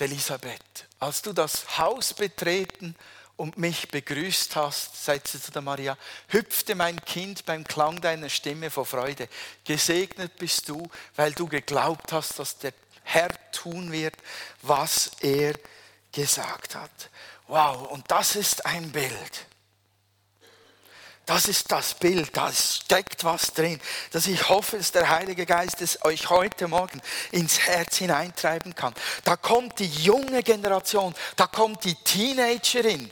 Elisabeth, 0.00 0.86
als 0.98 1.22
du 1.22 1.32
das 1.32 1.78
Haus 1.78 2.14
betreten 2.14 2.96
und 3.36 3.58
mich 3.58 3.88
begrüßt 3.88 4.56
hast, 4.56 5.04
sagte 5.04 5.40
zu 5.40 5.50
der 5.52 5.62
Maria, 5.62 5.96
hüpfte 6.28 6.74
mein 6.74 7.02
Kind 7.04 7.44
beim 7.46 7.64
Klang 7.64 8.00
deiner 8.00 8.28
Stimme 8.28 8.70
vor 8.70 8.86
Freude. 8.86 9.28
Gesegnet 9.64 10.36
bist 10.38 10.68
du, 10.68 10.88
weil 11.16 11.32
du 11.32 11.46
geglaubt 11.46 12.12
hast, 12.12 12.38
dass 12.38 12.58
der 12.58 12.72
Herr 13.04 13.30
tun 13.52 13.92
wird, 13.92 14.14
was 14.62 15.12
er 15.20 15.54
gesagt 16.12 16.74
hat. 16.74 17.10
Wow, 17.48 17.90
und 17.90 18.10
das 18.10 18.36
ist 18.36 18.66
ein 18.66 18.92
Bild 18.92 19.46
das 21.32 21.48
ist 21.48 21.72
das 21.72 21.94
Bild, 21.94 22.36
da 22.36 22.52
steckt 22.52 23.24
was 23.24 23.54
drin, 23.54 23.80
dass 24.10 24.26
ich 24.26 24.50
hoffe, 24.50 24.76
dass 24.76 24.92
der 24.92 25.08
Heilige 25.08 25.46
Geist 25.46 25.80
es 25.80 26.04
euch 26.04 26.28
heute 26.28 26.68
Morgen 26.68 27.00
ins 27.30 27.58
Herz 27.60 27.96
hineintreiben 27.96 28.74
kann. 28.74 28.92
Da 29.24 29.36
kommt 29.36 29.78
die 29.78 29.88
junge 29.88 30.42
Generation, 30.42 31.14
da 31.36 31.46
kommt 31.46 31.84
die 31.84 31.94
Teenagerin 31.94 33.10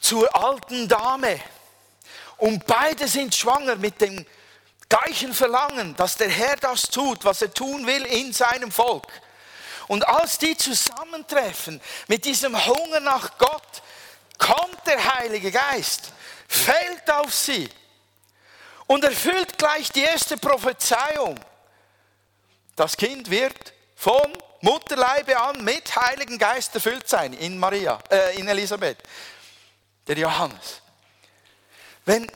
zur 0.00 0.34
alten 0.34 0.88
Dame 0.88 1.38
und 2.38 2.64
beide 2.64 3.06
sind 3.06 3.34
schwanger 3.34 3.76
mit 3.76 4.00
dem 4.00 4.24
gleichen 4.88 5.34
Verlangen, 5.34 5.94
dass 5.96 6.16
der 6.16 6.30
Herr 6.30 6.56
das 6.56 6.84
tut, 6.84 7.26
was 7.26 7.42
er 7.42 7.52
tun 7.52 7.86
will 7.86 8.06
in 8.06 8.32
seinem 8.32 8.72
Volk. 8.72 9.08
Und 9.86 10.08
als 10.08 10.38
die 10.38 10.56
zusammentreffen 10.56 11.78
mit 12.08 12.24
diesem 12.24 12.56
Hunger 12.64 13.00
nach 13.00 13.36
Gott, 13.36 13.82
kommt 14.38 14.86
der 14.86 15.14
Heilige 15.18 15.52
Geist 15.52 16.12
fällt 16.52 17.10
auf 17.10 17.34
sie 17.34 17.68
und 18.86 19.04
erfüllt 19.04 19.56
gleich 19.58 19.90
die 19.90 20.02
erste 20.02 20.36
Prophezeiung. 20.36 21.38
Das 22.76 22.96
Kind 22.96 23.30
wird 23.30 23.72
von 23.96 24.32
Mutterleibe 24.60 25.38
an 25.40 25.64
mit 25.64 25.94
Heiligen 25.96 26.38
Geist 26.38 26.74
erfüllt 26.74 27.08
sein 27.08 27.32
in 27.32 27.58
Maria, 27.58 27.98
äh, 28.10 28.38
in 28.38 28.46
Elisabeth, 28.48 28.98
der 30.06 30.18
Johannes. 30.18 30.80
Wenn 32.04 32.30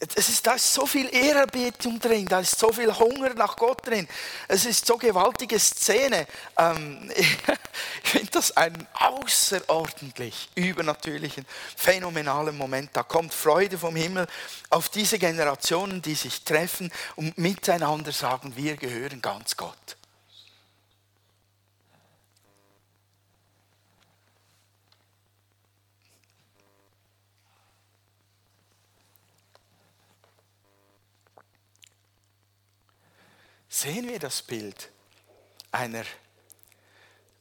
es 0.00 0.30
ist, 0.30 0.46
da 0.46 0.54
ist 0.54 0.72
so 0.72 0.86
viel 0.86 1.14
Ehrerbietung 1.14 2.00
drin, 2.00 2.26
da 2.26 2.40
ist 2.40 2.58
so 2.58 2.72
viel 2.72 2.96
Hunger 2.98 3.34
nach 3.34 3.54
Gott 3.54 3.86
drin. 3.86 4.08
Es 4.48 4.64
ist 4.64 4.86
so 4.86 4.96
gewaltige 4.96 5.58
Szene. 5.58 6.26
Ähm, 6.56 7.10
ich 7.16 7.38
finde 8.02 8.30
das 8.32 8.56
einen 8.56 8.86
außerordentlich 8.94 10.48
übernatürlichen, 10.54 11.44
phänomenalen 11.76 12.56
Moment. 12.56 12.90
Da 12.94 13.02
kommt 13.02 13.34
Freude 13.34 13.76
vom 13.76 13.94
Himmel 13.94 14.26
auf 14.70 14.88
diese 14.88 15.18
Generationen, 15.18 16.00
die 16.00 16.14
sich 16.14 16.44
treffen 16.44 16.90
und 17.16 17.36
miteinander 17.36 18.12
sagen, 18.12 18.56
wir 18.56 18.76
gehören 18.76 19.20
ganz 19.20 19.54
Gott. 19.56 19.99
Sehen 33.70 34.08
wir 34.08 34.18
das 34.18 34.42
Bild 34.42 34.90
einer, 35.70 36.04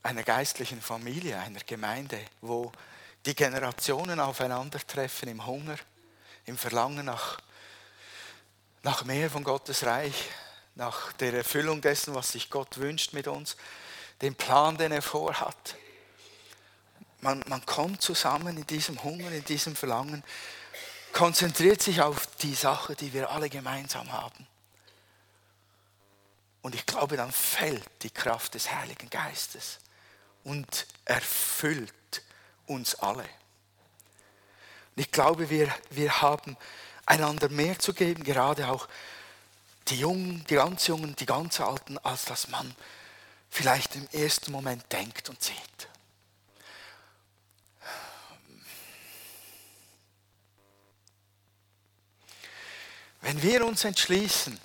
einer 0.03 0.23
geistlichen 0.23 0.79
Familie, 0.79 1.39
einer 1.39 1.59
Gemeinde, 1.61 2.19
wo 2.41 2.71
die 3.25 3.35
Generationen 3.35 4.19
aufeinandertreffen 4.19 5.27
im 5.27 5.45
Hunger, 5.45 5.75
im 6.45 6.57
Verlangen 6.57 7.05
nach, 7.05 7.39
nach 8.83 9.03
mehr 9.03 9.29
von 9.29 9.43
Gottes 9.43 9.85
Reich, 9.85 10.29
nach 10.75 11.11
der 11.13 11.33
Erfüllung 11.33 11.81
dessen, 11.81 12.13
was 12.13 12.31
sich 12.31 12.49
Gott 12.49 12.77
wünscht 12.77 13.11
mit 13.11 13.27
uns, 13.27 13.57
den 14.21 14.35
Plan, 14.35 14.77
den 14.77 14.91
er 14.91 15.01
vorhat. 15.01 15.75
Man, 17.21 17.43
man 17.47 17.65
kommt 17.65 18.01
zusammen 18.01 18.55
in 18.55 18.67
diesem 18.67 19.03
Hunger, 19.03 19.31
in 19.31 19.43
diesem 19.43 19.75
Verlangen, 19.75 20.23
konzentriert 21.11 21.81
sich 21.81 22.01
auf 22.01 22.27
die 22.37 22.53
Sache, 22.53 22.95
die 22.95 23.11
wir 23.13 23.31
alle 23.31 23.49
gemeinsam 23.49 24.11
haben. 24.11 24.47
Und 26.61 26.75
ich 26.75 26.85
glaube, 26.85 27.15
dann 27.17 27.31
fällt 27.31 27.87
die 28.01 28.09
Kraft 28.09 28.53
des 28.53 28.71
Heiligen 28.71 29.09
Geistes 29.09 29.79
und 30.43 30.87
erfüllt 31.05 31.93
uns 32.65 32.95
alle. 32.95 33.23
Und 33.23 35.01
ich 35.03 35.11
glaube, 35.11 35.49
wir, 35.49 35.73
wir 35.89 36.21
haben 36.21 36.57
einander 37.05 37.49
mehr 37.49 37.79
zu 37.79 37.93
geben, 37.93 38.23
gerade 38.23 38.67
auch 38.67 38.87
die 39.87 39.99
Jungen, 39.99 40.45
die 40.49 40.55
ganz 40.55 40.87
Jungen, 40.87 41.15
die 41.15 41.25
ganz 41.25 41.59
Alten, 41.59 41.97
als 41.99 42.25
dass 42.25 42.49
man 42.49 42.75
vielleicht 43.49 43.95
im 43.95 44.07
ersten 44.11 44.51
Moment 44.51 44.91
denkt 44.91 45.29
und 45.29 45.41
sieht. 45.41 45.87
Wenn 53.21 53.41
wir 53.41 53.65
uns 53.65 53.83
entschließen, 53.83 54.59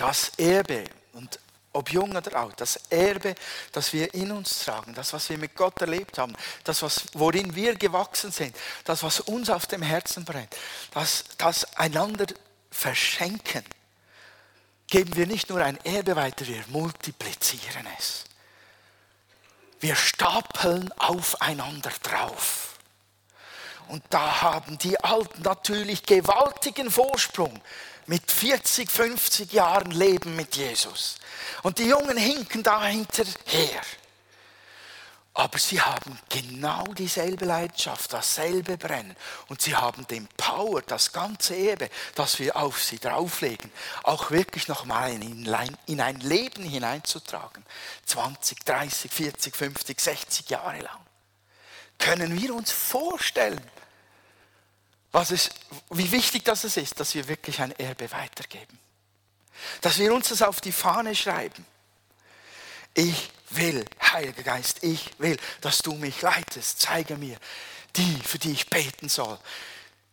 das 0.00 0.30
Erbe, 0.38 0.84
und 1.12 1.38
ob 1.72 1.92
jung 1.92 2.16
oder 2.16 2.34
alt, 2.34 2.54
das 2.60 2.76
Erbe, 2.88 3.34
das 3.72 3.92
wir 3.92 4.12
in 4.14 4.32
uns 4.32 4.64
tragen, 4.64 4.94
das, 4.94 5.12
was 5.12 5.28
wir 5.28 5.36
mit 5.36 5.54
Gott 5.54 5.80
erlebt 5.80 6.18
haben, 6.18 6.34
das, 6.64 6.82
was, 6.82 7.04
worin 7.12 7.54
wir 7.54 7.76
gewachsen 7.76 8.32
sind, 8.32 8.56
das, 8.84 9.02
was 9.02 9.20
uns 9.20 9.50
auf 9.50 9.66
dem 9.66 9.82
Herzen 9.82 10.24
brennt, 10.24 10.56
das, 10.92 11.24
das 11.36 11.76
einander 11.76 12.26
verschenken, 12.70 13.64
geben 14.86 15.14
wir 15.16 15.26
nicht 15.26 15.50
nur 15.50 15.62
ein 15.62 15.76
Erbe 15.84 16.16
weiter, 16.16 16.46
wir 16.46 16.64
multiplizieren 16.68 17.86
es. 17.98 18.24
Wir 19.80 19.96
stapeln 19.96 20.90
aufeinander 20.98 21.92
drauf. 22.02 22.78
Und 23.88 24.02
da 24.10 24.40
haben 24.42 24.78
die 24.78 24.98
Alten 25.00 25.42
natürlich 25.42 26.04
gewaltigen 26.04 26.90
Vorsprung 26.90 27.60
mit 28.10 28.28
40, 28.28 28.90
50 28.90 29.52
Jahren 29.52 29.92
Leben 29.92 30.34
mit 30.34 30.56
Jesus. 30.56 31.14
Und 31.62 31.78
die 31.78 31.86
Jungen 31.86 32.16
hinken 32.16 32.64
da 32.64 32.84
hinterher. 32.84 33.82
Aber 35.32 35.56
sie 35.60 35.80
haben 35.80 36.18
genau 36.28 36.82
dieselbe 36.98 37.44
Leidenschaft, 37.44 38.12
dasselbe 38.12 38.76
Brennen. 38.76 39.14
Und 39.46 39.62
sie 39.62 39.76
haben 39.76 40.08
den 40.08 40.26
Power, 40.36 40.82
das 40.82 41.12
ganze 41.12 41.54
Erbe, 41.54 41.88
das 42.16 42.40
wir 42.40 42.56
auf 42.56 42.82
sie 42.82 42.98
drauflegen, 42.98 43.70
auch 44.02 44.32
wirklich 44.32 44.66
nochmal 44.66 45.12
in 45.12 46.00
ein 46.00 46.20
Leben 46.20 46.64
hineinzutragen. 46.64 47.64
20, 48.06 48.64
30, 48.64 49.12
40, 49.12 49.54
50, 49.54 50.00
60 50.00 50.50
Jahre 50.50 50.80
lang. 50.80 51.00
Können 51.98 52.40
wir 52.40 52.56
uns 52.56 52.72
vorstellen, 52.72 53.60
was 55.12 55.30
es, 55.30 55.50
wie 55.90 56.10
wichtig 56.12 56.44
das 56.44 56.64
ist, 56.64 57.00
dass 57.00 57.14
wir 57.14 57.26
wirklich 57.28 57.60
ein 57.60 57.72
Erbe 57.72 58.10
weitergeben. 58.12 58.78
Dass 59.80 59.98
wir 59.98 60.14
uns 60.14 60.28
das 60.28 60.42
auf 60.42 60.60
die 60.60 60.72
Fahne 60.72 61.14
schreiben. 61.14 61.66
Ich 62.94 63.30
will, 63.50 63.84
Heiliger 64.12 64.42
Geist, 64.42 64.82
ich 64.82 65.10
will, 65.18 65.36
dass 65.60 65.78
du 65.78 65.94
mich 65.94 66.22
leitest. 66.22 66.80
Zeige 66.80 67.16
mir 67.16 67.36
die, 67.96 68.20
für 68.24 68.38
die 68.38 68.52
ich 68.52 68.70
beten 68.70 69.08
soll. 69.08 69.38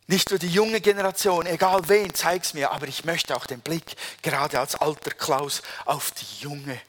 Nicht 0.07 0.29
nur 0.29 0.39
die 0.39 0.49
junge 0.49 0.79
Generation, 0.79 1.45
egal 1.45 1.89
wen, 1.89 2.13
zeig's 2.13 2.53
mir, 2.53 2.71
aber 2.71 2.87
ich 2.87 3.03
möchte 3.03 3.35
auch 3.35 3.45
den 3.45 3.59
Blick, 3.59 3.83
gerade 4.21 4.59
als 4.59 4.75
alter 4.75 5.11
Klaus, 5.11 5.61
auf 5.85 6.11
die 6.11 6.43
junge, 6.43 6.79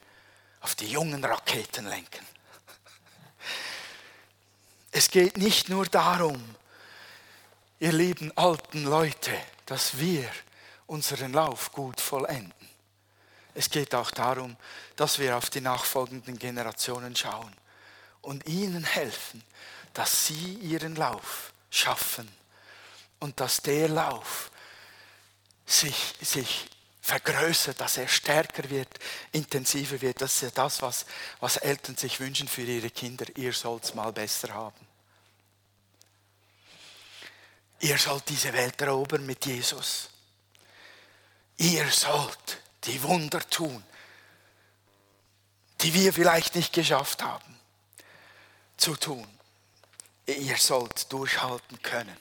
auf 0.61 0.75
die 0.75 0.87
jungen 0.87 1.23
Raketen 1.23 1.85
lenken. 1.85 2.25
Es 4.91 5.11
geht 5.11 5.37
nicht 5.37 5.69
nur 5.69 5.85
darum, 5.85 6.55
ihr 7.79 7.91
lieben 7.91 8.35
alten 8.37 8.83
Leute, 8.83 9.31
dass 9.65 9.97
wir 9.97 10.29
unseren 10.87 11.33
Lauf 11.33 11.71
gut 11.71 12.01
vollenden. 12.01 12.53
Es 13.53 13.69
geht 13.69 13.95
auch 13.95 14.11
darum, 14.11 14.57
dass 14.95 15.19
wir 15.19 15.37
auf 15.37 15.49
die 15.49 15.61
nachfolgenden 15.61 16.37
Generationen 16.37 17.15
schauen 17.15 17.53
und 18.21 18.47
ihnen 18.47 18.83
helfen, 18.83 19.43
dass 19.93 20.27
sie 20.27 20.53
ihren 20.55 20.95
Lauf 20.95 21.53
schaffen 21.69 22.29
und 23.19 23.39
dass 23.39 23.61
der 23.61 23.89
Lauf 23.89 24.51
sich, 25.65 26.13
sich 26.21 26.69
vergrößert, 27.01 27.79
dass 27.79 27.97
er 27.97 28.07
stärker 28.07 28.69
wird, 28.69 28.87
intensiver 29.31 29.99
wird. 30.01 30.21
Das 30.21 30.35
ist 30.35 30.41
ja 30.41 30.49
das, 30.51 30.81
was, 30.81 31.05
was 31.39 31.57
Eltern 31.57 31.97
sich 31.97 32.19
wünschen 32.19 32.47
für 32.47 32.61
ihre 32.61 32.89
Kinder. 32.89 33.25
Ihr 33.35 33.53
sollt 33.53 33.83
es 33.83 33.95
mal 33.95 34.11
besser 34.11 34.53
haben. 34.53 34.88
Ihr 37.79 37.97
sollt 37.97 38.27
diese 38.29 38.51
Welt 38.53 38.81
erobern 38.81 39.25
mit 39.25 39.45
Jesus. 39.45 40.09
Ihr 41.57 41.89
sollt 41.89 42.61
die 42.85 43.01
Wunder 43.03 43.47
tun, 43.49 43.83
die 45.81 45.93
wir 45.93 46.13
vielleicht 46.13 46.55
nicht 46.55 46.73
geschafft 46.73 47.23
haben 47.23 47.59
zu 48.77 48.95
tun. 48.95 49.27
Ihr 50.25 50.57
sollt 50.57 51.11
durchhalten 51.11 51.81
können. 51.81 52.15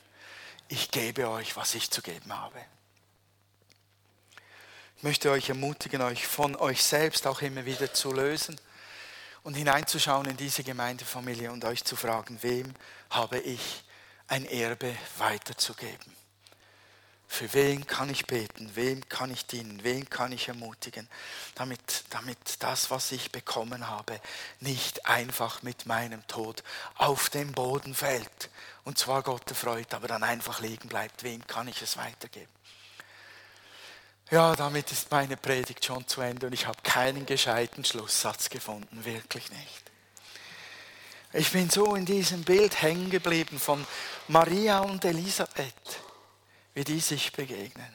Ich 0.68 0.90
gebe 0.90 1.28
euch, 1.28 1.56
was 1.56 1.74
ich 1.74 1.90
zu 1.90 2.02
geben 2.02 2.32
habe. 2.32 2.60
Ich 4.96 5.02
möchte 5.02 5.30
euch 5.30 5.48
ermutigen, 5.48 6.02
euch 6.02 6.26
von 6.26 6.56
euch 6.56 6.82
selbst 6.82 7.26
auch 7.26 7.42
immer 7.42 7.64
wieder 7.64 7.92
zu 7.92 8.12
lösen 8.12 8.60
und 9.44 9.54
hineinzuschauen 9.54 10.26
in 10.26 10.36
diese 10.36 10.64
Gemeindefamilie 10.64 11.52
und 11.52 11.64
euch 11.64 11.84
zu 11.84 11.96
fragen, 11.96 12.42
wem 12.42 12.74
habe 13.10 13.38
ich 13.38 13.84
ein 14.28 14.44
Erbe 14.46 14.94
weiterzugeben? 15.18 16.16
Für 17.30 17.52
wen 17.52 17.86
kann 17.86 18.08
ich 18.08 18.26
beten? 18.26 18.74
Wem 18.74 19.06
kann 19.08 19.30
ich 19.30 19.46
dienen? 19.46 19.84
Wen 19.84 20.08
kann 20.08 20.32
ich 20.32 20.48
ermutigen? 20.48 21.08
Damit, 21.54 22.04
damit 22.08 22.38
das, 22.60 22.90
was 22.90 23.12
ich 23.12 23.30
bekommen 23.30 23.86
habe, 23.86 24.18
nicht 24.60 25.04
einfach 25.06 25.62
mit 25.62 25.84
meinem 25.84 26.26
Tod 26.26 26.64
auf 26.94 27.28
den 27.28 27.52
Boden 27.52 27.94
fällt. 27.94 28.48
Und 28.84 28.98
zwar 28.98 29.22
Gott 29.22 29.48
erfreut, 29.50 29.92
aber 29.92 30.08
dann 30.08 30.22
einfach 30.22 30.60
liegen 30.60 30.88
bleibt. 30.88 31.22
Wem 31.22 31.46
kann 31.46 31.68
ich 31.68 31.82
es 31.82 31.98
weitergeben? 31.98 32.50
Ja, 34.30 34.56
damit 34.56 34.90
ist 34.90 35.10
meine 35.10 35.36
Predigt 35.36 35.84
schon 35.84 36.06
zu 36.08 36.22
Ende 36.22 36.46
und 36.46 36.52
ich 36.52 36.66
habe 36.66 36.78
keinen 36.82 37.24
gescheiten 37.24 37.84
Schlusssatz 37.84 38.50
gefunden, 38.50 39.04
wirklich 39.04 39.50
nicht. 39.50 39.87
Ich 41.32 41.52
bin 41.52 41.68
so 41.68 41.94
in 41.94 42.04
diesem 42.04 42.42
Bild 42.42 42.80
hängen 42.80 43.10
geblieben 43.10 43.58
von 43.58 43.86
Maria 44.28 44.80
und 44.80 45.04
Elisabeth 45.04 46.00
wie 46.78 46.84
die 46.84 47.00
sich 47.00 47.32
begegnen. 47.32 47.92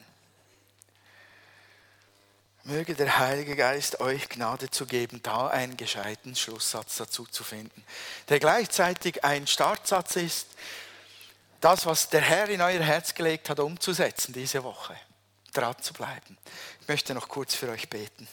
Möge 2.64 2.94
der 2.94 3.18
Heilige 3.18 3.56
Geist 3.56 3.98
euch 4.00 4.28
Gnade 4.28 4.70
zu 4.70 4.84
geben, 4.84 5.22
da 5.22 5.46
einen 5.46 5.78
gescheiten 5.78 6.36
Schlusssatz 6.36 6.98
dazu 6.98 7.24
zu 7.24 7.44
finden, 7.44 7.82
der 8.28 8.40
gleichzeitig 8.40 9.24
ein 9.24 9.46
Startsatz 9.46 10.16
ist, 10.16 10.48
das, 11.62 11.86
was 11.86 12.10
der 12.10 12.20
Herr 12.20 12.50
in 12.50 12.60
euer 12.60 12.82
Herz 12.82 13.14
gelegt 13.14 13.48
hat, 13.48 13.58
umzusetzen 13.58 14.34
diese 14.34 14.62
Woche, 14.64 14.94
dran 15.54 15.76
zu 15.80 15.94
bleiben. 15.94 16.36
Ich 16.82 16.88
möchte 16.88 17.14
noch 17.14 17.28
kurz 17.28 17.54
für 17.54 17.70
euch 17.70 17.88
beten. 17.88 18.28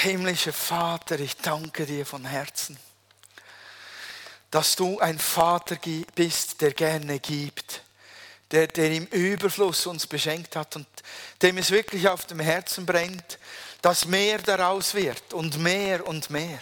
Himmlischer 0.00 0.52
Vater, 0.52 1.20
ich 1.20 1.36
danke 1.36 1.86
dir 1.86 2.04
von 2.04 2.24
Herzen 2.24 2.78
dass 4.52 4.76
du 4.76 5.00
ein 5.00 5.18
Vater 5.18 5.78
bist, 6.14 6.60
der 6.60 6.74
gerne 6.74 7.18
gibt, 7.20 7.80
der, 8.50 8.66
der 8.66 8.92
im 8.92 9.06
Überfluss 9.06 9.86
uns 9.86 10.06
beschenkt 10.06 10.56
hat 10.56 10.76
und 10.76 10.86
dem 11.40 11.56
es 11.56 11.70
wirklich 11.70 12.06
auf 12.06 12.26
dem 12.26 12.38
Herzen 12.38 12.84
brennt, 12.84 13.38
dass 13.80 14.04
mehr 14.04 14.36
daraus 14.38 14.92
wird 14.92 15.32
und 15.32 15.58
mehr 15.58 16.06
und 16.06 16.28
mehr. 16.28 16.58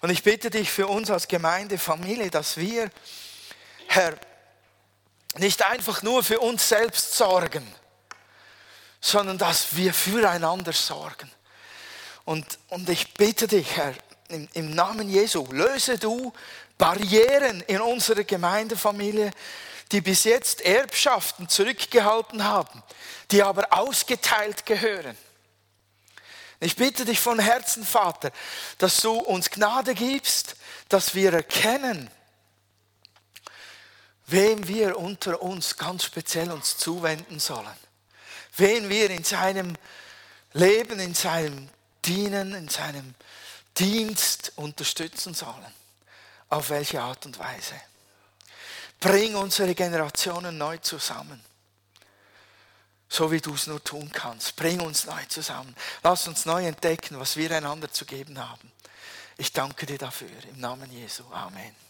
Und 0.00 0.08
ich 0.08 0.22
bitte 0.22 0.48
dich 0.48 0.70
für 0.70 0.86
uns 0.86 1.10
als 1.10 1.28
Gemeindefamilie, 1.28 2.30
dass 2.30 2.56
wir, 2.56 2.90
Herr, 3.88 4.18
nicht 5.36 5.62
einfach 5.66 6.02
nur 6.02 6.24
für 6.24 6.40
uns 6.40 6.66
selbst 6.66 7.14
sorgen, 7.14 7.66
sondern 9.00 9.38
dass 9.38 9.76
wir 9.76 9.94
füreinander 9.94 10.72
sorgen. 10.72 11.30
Und, 12.24 12.58
und 12.68 12.88
ich 12.88 13.14
bitte 13.14 13.46
dich, 13.46 13.76
Herr, 13.76 13.94
im, 14.28 14.48
im 14.52 14.74
Namen 14.74 15.08
Jesu, 15.08 15.46
löse 15.50 15.98
du 15.98 16.32
Barrieren 16.76 17.62
in 17.62 17.80
unserer 17.80 18.24
Gemeindefamilie, 18.24 19.32
die 19.90 20.00
bis 20.00 20.24
jetzt 20.24 20.60
Erbschaften 20.60 21.48
zurückgehalten 21.48 22.44
haben, 22.44 22.82
die 23.30 23.42
aber 23.42 23.66
ausgeteilt 23.70 24.66
gehören. 24.66 25.16
Ich 26.60 26.76
bitte 26.76 27.04
dich 27.04 27.20
von 27.20 27.38
Herzen, 27.38 27.84
Vater, 27.84 28.32
dass 28.78 29.00
du 29.00 29.12
uns 29.12 29.50
Gnade 29.50 29.94
gibst, 29.94 30.56
dass 30.88 31.14
wir 31.14 31.32
erkennen, 31.32 32.10
wem 34.26 34.66
wir 34.66 34.98
unter 34.98 35.40
uns 35.40 35.76
ganz 35.76 36.04
speziell 36.04 36.50
uns 36.50 36.76
zuwenden 36.76 37.38
sollen, 37.38 37.66
wen 38.58 38.88
wir 38.88 39.10
in 39.10 39.24
seinem 39.24 39.74
Leben, 40.52 40.98
in 41.00 41.14
seinem 41.14 41.68
Dienen, 42.04 42.54
in 42.54 42.68
seinem 42.68 43.14
Dienst 43.76 44.52
unterstützen 44.56 45.34
sollen. 45.34 45.74
Auf 46.48 46.70
welche 46.70 47.00
Art 47.00 47.26
und 47.26 47.38
Weise? 47.38 47.74
Bring 49.00 49.36
unsere 49.36 49.74
Generationen 49.74 50.58
neu 50.58 50.78
zusammen. 50.78 51.42
So 53.08 53.30
wie 53.30 53.40
du 53.40 53.54
es 53.54 53.66
nur 53.66 53.82
tun 53.82 54.10
kannst. 54.12 54.56
Bring 54.56 54.80
uns 54.80 55.06
neu 55.06 55.24
zusammen. 55.28 55.74
Lass 56.02 56.26
uns 56.28 56.44
neu 56.44 56.66
entdecken, 56.66 57.18
was 57.18 57.36
wir 57.36 57.50
einander 57.52 57.90
zu 57.90 58.04
geben 58.04 58.38
haben. 58.38 58.72
Ich 59.36 59.52
danke 59.52 59.86
dir 59.86 59.98
dafür. 59.98 60.28
Im 60.50 60.60
Namen 60.60 60.90
Jesu. 60.90 61.24
Amen. 61.32 61.87